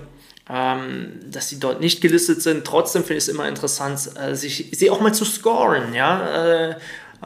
ähm, 0.48 1.18
dass 1.26 1.48
sie 1.48 1.58
dort 1.58 1.80
nicht 1.80 2.00
gelistet 2.00 2.42
sind. 2.42 2.64
Trotzdem 2.64 3.02
finde 3.02 3.14
ich 3.14 3.24
es 3.24 3.28
immer 3.28 3.48
interessant, 3.48 4.08
äh, 4.14 4.36
sich 4.36 4.68
sie 4.72 4.88
auch 4.90 5.00
mal 5.00 5.12
zu 5.12 5.24
scoren. 5.24 5.94
Ja? 5.94 6.68
Äh, 6.68 6.76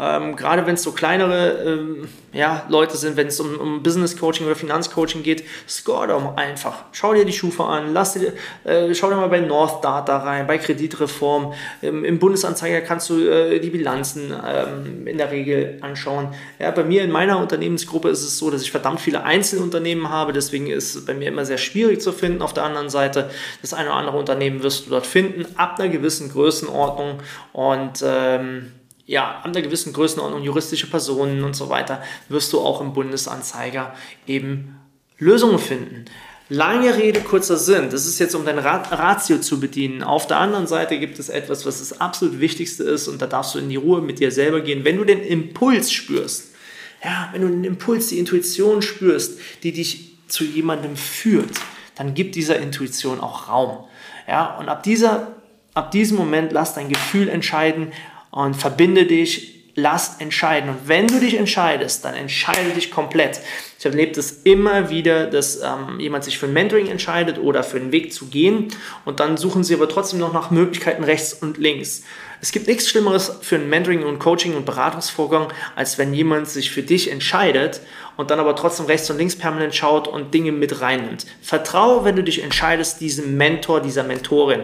ähm, 0.01 0.37
gerade 0.37 0.67
wenn 0.67 0.75
es 0.75 0.83
so 0.83 0.93
kleinere 0.93 1.63
ähm, 1.65 2.09
ja, 2.33 2.65
Leute 2.69 2.97
sind, 2.97 3.17
wenn 3.17 3.29
es 3.29 3.39
um, 3.39 3.59
um 3.59 3.83
Business 3.83 4.17
Coaching 4.17 4.47
oder 4.47 4.57
Finanzcoaching 4.57 5.23
geht, 5.23 5.45
score 5.69 6.09
doch 6.09 6.37
einfach. 6.37 6.85
Schau 6.91 7.15
dir 7.15 7.25
die 7.25 7.33
Schufa 7.33 7.69
an, 7.69 7.93
lass 7.93 8.15
dir, 8.15 8.33
äh, 8.65 8.93
schau 8.95 9.09
dir 9.09 9.17
mal 9.17 9.29
bei 9.29 9.41
North 9.41 9.85
Data 9.85 10.19
rein, 10.19 10.47
bei 10.47 10.59
Kreditreform. 10.59 11.55
Ähm, 11.83 12.05
Im 12.05 12.19
Bundesanzeiger 12.19 12.81
kannst 12.81 13.09
du 13.11 13.21
äh, 13.21 13.61
die 13.61 13.71
Bilanzen 13.71 14.33
ähm, 14.33 15.07
in 15.07 15.17
der 15.17 15.31
Regel 15.31 15.79
anschauen. 15.81 16.35
Ja, 16.59 16.73
bei 16.73 16.83
mir 16.83 17.05
in 17.05 17.13
meiner 17.13 17.39
Unternehmensgruppe 17.39 18.09
ist 18.09 18.25
es 18.25 18.37
so, 18.37 18.51
dass 18.51 18.63
ich 18.63 18.73
verdammt 18.73 19.01
viele 19.01 19.23
Einzelunternehmen 19.23 20.11
habe, 20.11 20.33
deswegen 20.33 20.67
ist 20.67 20.97
es 20.97 21.05
bei 21.05 21.15
mir 21.15 21.29
immer 21.29 21.45
sehr 21.45 21.59
schwierig 21.59 22.01
zu 22.01 22.13
finden. 22.13 22.43
Auf 22.43 22.53
der 22.53 22.65
anderen 22.65 22.91
Seite, 22.91 23.31
das 23.63 23.73
eine 23.73 23.91
oder 23.91 23.99
andere 23.99 24.17
Unternehmen 24.17 24.63
wirst 24.65 24.87
du 24.87 24.91
dort 24.91 25.07
finden, 25.07 25.47
ab 25.57 25.79
einer 25.79 25.89
gewissen 25.89 26.31
Größenordnung 26.31 27.21
und 27.53 28.03
ähm, 28.05 28.73
ja, 29.07 29.41
an 29.43 29.51
einer 29.51 29.63
gewissen 29.63 29.93
Größenordnung 29.93 30.43
juristische 30.43 30.89
Personen 30.89 31.45
und 31.45 31.55
so 31.55 31.69
weiter, 31.69 32.03
wirst 32.29 32.53
du 32.53 32.61
auch 32.61 32.81
im 32.81 32.93
Bundesanzeiger 32.93 33.95
eben 34.27 34.79
Lösungen 35.19 35.59
finden. 35.59 36.07
Lange 36.51 36.95
Rede, 36.97 37.21
kurzer 37.21 37.57
Sinn. 37.57 37.89
Das 37.91 38.07
ist 38.07 38.19
jetzt, 38.19 38.35
um 38.35 38.45
dein 38.45 38.59
Ratio 38.59 39.39
zu 39.39 39.61
bedienen. 39.61 40.03
Auf 40.03 40.27
der 40.27 40.39
anderen 40.39 40.67
Seite 40.67 40.99
gibt 40.99 41.19
es 41.19 41.31
etwas, 41.31 41.65
was 41.65 41.79
das 41.79 42.01
absolut 42.01 42.39
Wichtigste 42.39 42.85
ist 42.85 43.09
und 43.09 43.21
da 43.23 43.27
darfst 43.27 43.55
du 43.55 43.59
in 43.59 43.71
die 43.71 43.77
Ruhe 43.77 44.03
mit 44.03 44.19
dir 44.19 44.31
selber 44.31 44.61
gehen. 44.61 44.85
Wenn 44.85 44.99
du 44.99 45.05
den 45.05 45.23
Impuls 45.23 45.91
spürst, 45.91 46.55
ja, 47.03 47.29
wenn 47.33 47.43
du 47.43 47.49
den 47.49 47.65
Impuls, 47.65 48.09
die 48.09 48.19
Intuition 48.19 48.83
spürst, 48.83 49.39
die 49.63 49.73
dich 49.73 50.17
zu 50.29 50.45
jemandem 50.45 50.97
führt, 50.97 51.51
dann 51.97 52.15
gibt 52.15 52.35
dieser 52.35 52.59
Intuition 52.59 53.21
auch 53.21 53.49
Raum. 53.49 53.85
Ja, 54.27 54.57
und 54.59 54.69
ab, 54.69 54.83
dieser, 54.83 55.35
ab 55.75 55.91
diesem 55.91 56.17
Moment 56.17 56.53
lass 56.53 56.75
dein 56.75 56.89
Gefühl 56.89 57.29
entscheiden, 57.29 57.93
und 58.35 58.55
verbinde 58.55 59.07
dich, 59.07 59.55
lass 59.77 60.21
entscheiden. 60.21 60.71
Und 60.71 60.89
wenn 60.89 61.07
du 61.07 61.21
dich 61.21 61.37
entscheidest, 61.37 62.05
dann 62.05 62.15
entscheide 62.15 62.71
dich 62.71 62.91
komplett. 62.91 63.41
Ich 63.79 63.85
erlebe 63.85 64.13
das 64.13 64.31
immer 64.43 64.91
wieder, 64.91 65.27
dass 65.27 65.61
ähm, 65.61 66.01
jemand 66.01 66.25
sich 66.25 66.39
für 66.39 66.47
ein 66.47 66.53
Mentoring 66.53 66.89
entscheidet 66.89 67.39
oder 67.39 67.63
für 67.63 67.77
einen 67.77 67.93
Weg 67.93 68.13
zu 68.13 68.27
gehen 68.27 68.69
und 69.05 69.21
dann 69.21 69.37
suchen 69.37 69.63
sie 69.63 69.75
aber 69.75 69.89
trotzdem 69.89 70.19
noch 70.19 70.33
nach 70.33 70.51
Möglichkeiten 70.51 71.05
rechts 71.05 71.33
und 71.33 71.59
links. 71.59 72.03
Es 72.41 72.51
gibt 72.51 72.67
nichts 72.67 72.89
Schlimmeres 72.89 73.39
für 73.41 73.55
ein 73.55 73.69
Mentoring 73.69 74.03
und 74.03 74.19
Coaching 74.19 74.57
und 74.57 74.67
Beratungsvorgang, 74.67 75.53
als 75.77 75.97
wenn 75.97 76.13
jemand 76.13 76.49
sich 76.49 76.73
für 76.73 76.83
dich 76.83 77.11
entscheidet 77.11 77.81
und 78.17 78.31
dann 78.31 78.41
aber 78.41 78.57
trotzdem 78.57 78.87
rechts 78.87 79.11
und 79.11 79.19
links 79.19 79.37
permanent 79.37 79.75
schaut 79.77 80.09
und 80.09 80.35
Dinge 80.35 80.51
mit 80.51 80.81
reinnimmt. 80.81 81.27
Vertraue, 81.41 82.05
wenn 82.05 82.17
du 82.17 82.25
dich 82.25 82.43
entscheidest, 82.43 83.01
diesem 83.01 83.37
Mentor, 83.37 83.81
dieser 83.81 84.03
Mentorin 84.03 84.63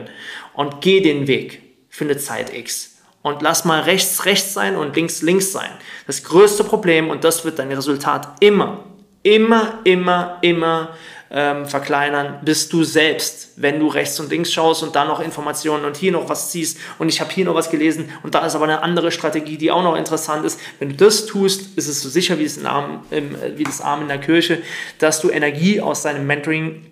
und 0.55 0.81
geh 0.81 1.01
den 1.01 1.29
Weg 1.29 1.63
für 1.89 2.05
eine 2.05 2.17
Zeit 2.17 2.53
X 2.53 2.90
und 3.23 3.43
lass 3.43 3.65
mal 3.65 3.81
rechts 3.81 4.25
rechts 4.25 4.55
sein 4.55 4.77
und 4.77 4.97
links 4.97 5.23
links 5.23 5.53
sein. 5.53 5.71
Das 6.07 6.25
größte 6.25 6.65
Problem 6.65 7.11
und 7.11 7.25
das 7.25 7.45
wird 7.45 7.59
dein 7.59 7.73
Resultat 7.73 8.29
immer, 8.41 8.85
immer, 9.23 9.81
immer, 9.85 10.39
immer 10.41 10.91
ähm, 11.33 11.67
verkleinern, 11.67 12.41
bist 12.45 12.73
du 12.73 12.83
selbst, 12.83 13.53
wenn 13.57 13.79
du 13.79 13.87
rechts 13.87 14.19
und 14.19 14.31
links 14.31 14.53
schaust 14.53 14.83
und 14.83 14.97
da 14.97 15.05
noch 15.05 15.21
Informationen 15.21 15.85
und 15.85 15.97
hier 15.97 16.11
noch 16.11 16.29
was 16.29 16.51
ziehst 16.51 16.79
und 16.99 17.09
ich 17.09 17.21
habe 17.21 17.31
hier 17.31 17.45
noch 17.45 17.55
was 17.55 17.71
gelesen 17.71 18.11
und 18.25 18.35
da 18.35 18.45
ist 18.45 18.57
aber 18.57 18.65
eine 18.65 18.83
andere 18.83 19.13
Strategie, 19.13 19.57
die 19.57 19.71
auch 19.71 19.85
noch 19.85 19.97
interessant 19.97 20.45
ist. 20.45 20.59
Wenn 20.81 20.89
du 20.89 20.97
das 20.97 21.27
tust, 21.27 21.79
ist 21.79 21.87
es 21.87 22.03
so 22.03 22.09
sicher 22.09 22.39
wie 22.39 22.45
das 22.45 22.65
Arm, 22.65 23.05
wie 23.11 23.63
das 23.63 23.81
Arm 23.81 24.03
in 24.03 24.09
der 24.09 24.19
Kirche, 24.19 24.61
dass 24.99 25.21
du 25.21 25.31
Energie 25.31 25.81
aus 25.81 26.03
deinem 26.03 26.27
Mentoring 26.27 26.87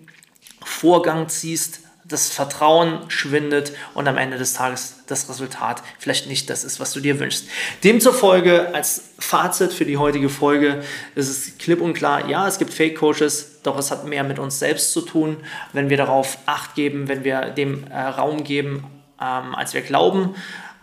Vorgang 0.63 1.27
ziehst, 1.27 1.81
das 2.09 2.29
Vertrauen 2.29 3.09
schwindet 3.09 3.71
und 3.93 4.07
am 4.07 4.17
Ende 4.17 4.37
des 4.37 4.53
Tages 4.53 4.95
das 5.07 5.29
Resultat 5.29 5.81
vielleicht 5.99 6.27
nicht 6.27 6.49
das 6.49 6.63
ist, 6.63 6.79
was 6.79 6.91
du 6.91 6.99
dir 6.99 7.19
wünschst. 7.19 7.45
Demzufolge 7.83 8.73
als 8.73 9.03
Fazit 9.19 9.71
für 9.71 9.85
die 9.85 9.97
heutige 9.97 10.29
Folge 10.29 10.83
ist 11.15 11.29
es 11.29 11.57
klipp 11.57 11.81
und 11.81 11.93
klar, 11.93 12.27
ja, 12.29 12.47
es 12.47 12.57
gibt 12.57 12.73
Fake-Coaches, 12.73 13.61
doch 13.63 13.77
es 13.77 13.91
hat 13.91 14.05
mehr 14.05 14.23
mit 14.23 14.39
uns 14.39 14.59
selbst 14.59 14.91
zu 14.91 15.01
tun, 15.01 15.37
wenn 15.73 15.89
wir 15.89 15.97
darauf 15.97 16.37
Acht 16.45 16.75
geben, 16.75 17.07
wenn 17.07 17.23
wir 17.23 17.51
dem 17.51 17.85
äh, 17.87 17.99
Raum 17.99 18.43
geben, 18.43 18.85
ähm, 19.21 19.55
als 19.55 19.73
wir 19.73 19.81
glauben. 19.81 20.35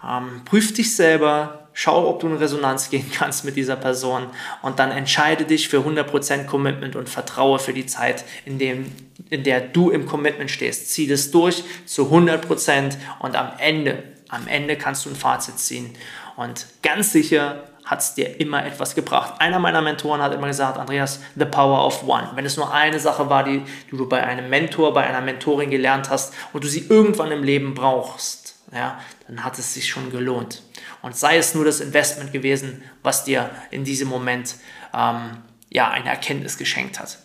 Ähm, 0.06 0.42
prüf 0.44 0.72
dich 0.74 0.94
selber, 0.94 1.68
schau, 1.72 2.08
ob 2.08 2.20
du 2.20 2.28
in 2.28 2.36
Resonanz 2.36 2.90
gehen 2.90 3.10
kannst 3.12 3.44
mit 3.44 3.56
dieser 3.56 3.76
Person 3.76 4.26
und 4.62 4.78
dann 4.78 4.90
entscheide 4.90 5.44
dich 5.44 5.68
für 5.68 5.78
100% 5.78 6.46
Commitment 6.46 6.96
und 6.96 7.08
vertraue 7.08 7.58
für 7.58 7.72
die 7.72 7.86
Zeit, 7.86 8.24
in, 8.44 8.58
dem, 8.58 8.92
in 9.30 9.44
der 9.44 9.60
du 9.60 9.90
im 9.90 10.06
Commitment 10.06 10.50
stehst. 10.50 10.90
Zieh 10.90 11.06
das 11.06 11.30
durch 11.30 11.64
zu 11.84 12.10
100% 12.12 12.96
und 13.18 13.36
am 13.36 13.52
Ende, 13.58 14.02
am 14.28 14.46
Ende 14.48 14.76
kannst 14.76 15.06
du 15.06 15.10
ein 15.10 15.16
Fazit 15.16 15.58
ziehen. 15.58 15.94
Und 16.36 16.66
ganz 16.82 17.12
sicher 17.12 17.64
hat 17.86 18.00
es 18.00 18.14
dir 18.14 18.40
immer 18.40 18.66
etwas 18.66 18.94
gebracht. 18.96 19.40
Einer 19.40 19.60
meiner 19.60 19.80
Mentoren 19.80 20.20
hat 20.20 20.34
immer 20.34 20.48
gesagt, 20.48 20.76
Andreas, 20.76 21.20
the 21.36 21.44
power 21.44 21.86
of 21.86 22.02
one. 22.06 22.28
Wenn 22.34 22.44
es 22.44 22.56
nur 22.56 22.74
eine 22.74 22.98
Sache 22.98 23.30
war, 23.30 23.44
die, 23.44 23.62
du 23.90 24.08
bei 24.08 24.22
einem 24.22 24.50
Mentor, 24.50 24.92
bei 24.92 25.04
einer 25.06 25.20
Mentorin 25.20 25.70
gelernt 25.70 26.10
hast 26.10 26.34
und 26.52 26.64
du 26.64 26.68
sie 26.68 26.86
irgendwann 26.88 27.30
im 27.30 27.44
Leben 27.44 27.74
brauchst, 27.74 28.56
ja, 28.72 29.00
dann 29.28 29.44
hat 29.44 29.58
es 29.58 29.72
sich 29.74 29.88
schon 29.88 30.10
gelohnt. 30.10 30.62
Und 31.00 31.16
sei 31.16 31.36
es 31.36 31.54
nur 31.54 31.64
das 31.64 31.80
Investment 31.80 32.32
gewesen, 32.32 32.82
was 33.04 33.22
dir 33.22 33.50
in 33.70 33.84
diesem 33.84 34.08
Moment 34.08 34.56
ähm, 34.92 35.38
ja, 35.70 35.88
eine 35.90 36.08
Erkenntnis 36.08 36.58
geschenkt 36.58 36.98
hat. 36.98 37.18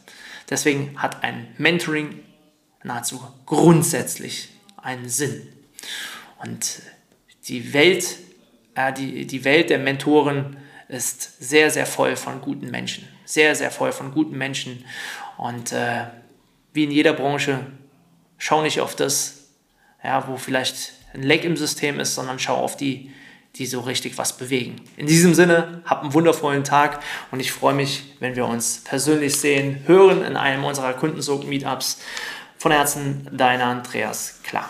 Deswegen 0.50 1.02
hat 1.02 1.24
ein 1.24 1.48
Mentoring 1.58 2.20
nahezu 2.84 3.20
grundsätzlich 3.48 4.50
einen 4.78 5.10
Sinn. 5.10 5.48
Und 6.44 6.84
die 7.48 7.74
Welt, 7.74 8.18
äh, 8.76 8.94
die, 8.94 9.26
die 9.26 9.44
Welt 9.44 9.70
der 9.70 9.80
Mentoren 9.80 10.58
ist 10.88 11.42
sehr, 11.42 11.72
sehr 11.72 11.86
voll 11.86 12.16
von 12.16 12.42
guten 12.42 12.70
Menschen. 12.70 13.08
Sehr, 13.26 13.56
sehr 13.56 13.72
voll 13.72 13.92
von 13.92 14.12
guten 14.12 14.38
Menschen. 14.38 14.86
Und 15.38 15.72
äh, 15.72 16.06
wie 16.74 16.84
in 16.84 16.92
jeder 16.92 17.14
Branche, 17.14 17.60
schau 18.38 18.62
nicht 18.62 18.82
auf 18.82 18.96
das, 18.96 19.48
ja, 20.04 20.28
wo 20.28 20.38
vielleicht 20.38 20.94
ein 21.14 21.24
Leck 21.24 21.44
im 21.44 21.56
System 21.56 22.00
ist, 22.00 22.16
sondern 22.16 22.40
schau 22.40 22.56
auf 22.56 22.76
die, 22.76 23.12
die 23.56 23.66
so 23.66 23.82
richtig 23.82 24.18
was 24.18 24.38
bewegen. 24.38 24.82
In 24.98 25.08
diesem 25.08 25.34
Sinne, 25.34 25.82
hab 25.86 26.02
einen 26.02 26.14
wundervollen 26.14 26.64
Tag 26.64 27.02
und 27.32 27.40
ich 27.40 27.52
freue 27.52 27.74
mich, 27.74 28.16
wenn 28.20 28.36
wir 28.36 28.46
uns 28.46 28.84
persönlich 28.84 29.38
sehen, 29.38 29.84
hören 29.86 30.24
in 30.24 30.38
einem 30.38 30.64
unserer 30.64 30.94
Kundensog-Meetups. 30.94 32.02
Von 32.58 32.72
Herzen, 32.72 33.28
deiner 33.32 33.66
Andreas 33.66 34.40
Klar. 34.44 34.70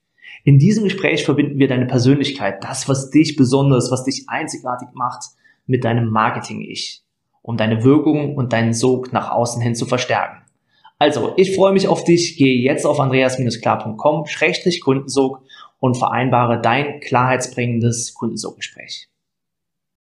In 0.43 0.57
diesem 0.57 0.85
Gespräch 0.85 1.23
verbinden 1.23 1.59
wir 1.59 1.67
deine 1.67 1.85
Persönlichkeit, 1.85 2.63
das, 2.63 2.89
was 2.89 3.11
dich 3.11 3.35
besonders, 3.35 3.91
was 3.91 4.05
dich 4.05 4.23
einzigartig 4.27 4.87
macht, 4.93 5.25
mit 5.67 5.83
deinem 5.83 6.09
Marketing-Ich, 6.09 7.03
um 7.41 7.57
deine 7.57 7.83
Wirkung 7.83 8.35
und 8.35 8.53
deinen 8.53 8.73
Sog 8.73 9.13
nach 9.13 9.29
außen 9.29 9.61
hin 9.61 9.75
zu 9.75 9.85
verstärken. 9.85 10.41
Also, 10.97 11.33
ich 11.37 11.55
freue 11.55 11.73
mich 11.73 11.87
auf 11.87 12.03
dich. 12.03 12.37
Gehe 12.37 12.59
jetzt 12.61 12.85
auf 12.85 12.99
andreas-klar.com-kundensog 12.99 15.41
und 15.79 15.97
vereinbare 15.97 16.61
dein 16.61 16.99
klarheitsbringendes 16.99 18.13
Kundensoggespräch. 18.13 19.10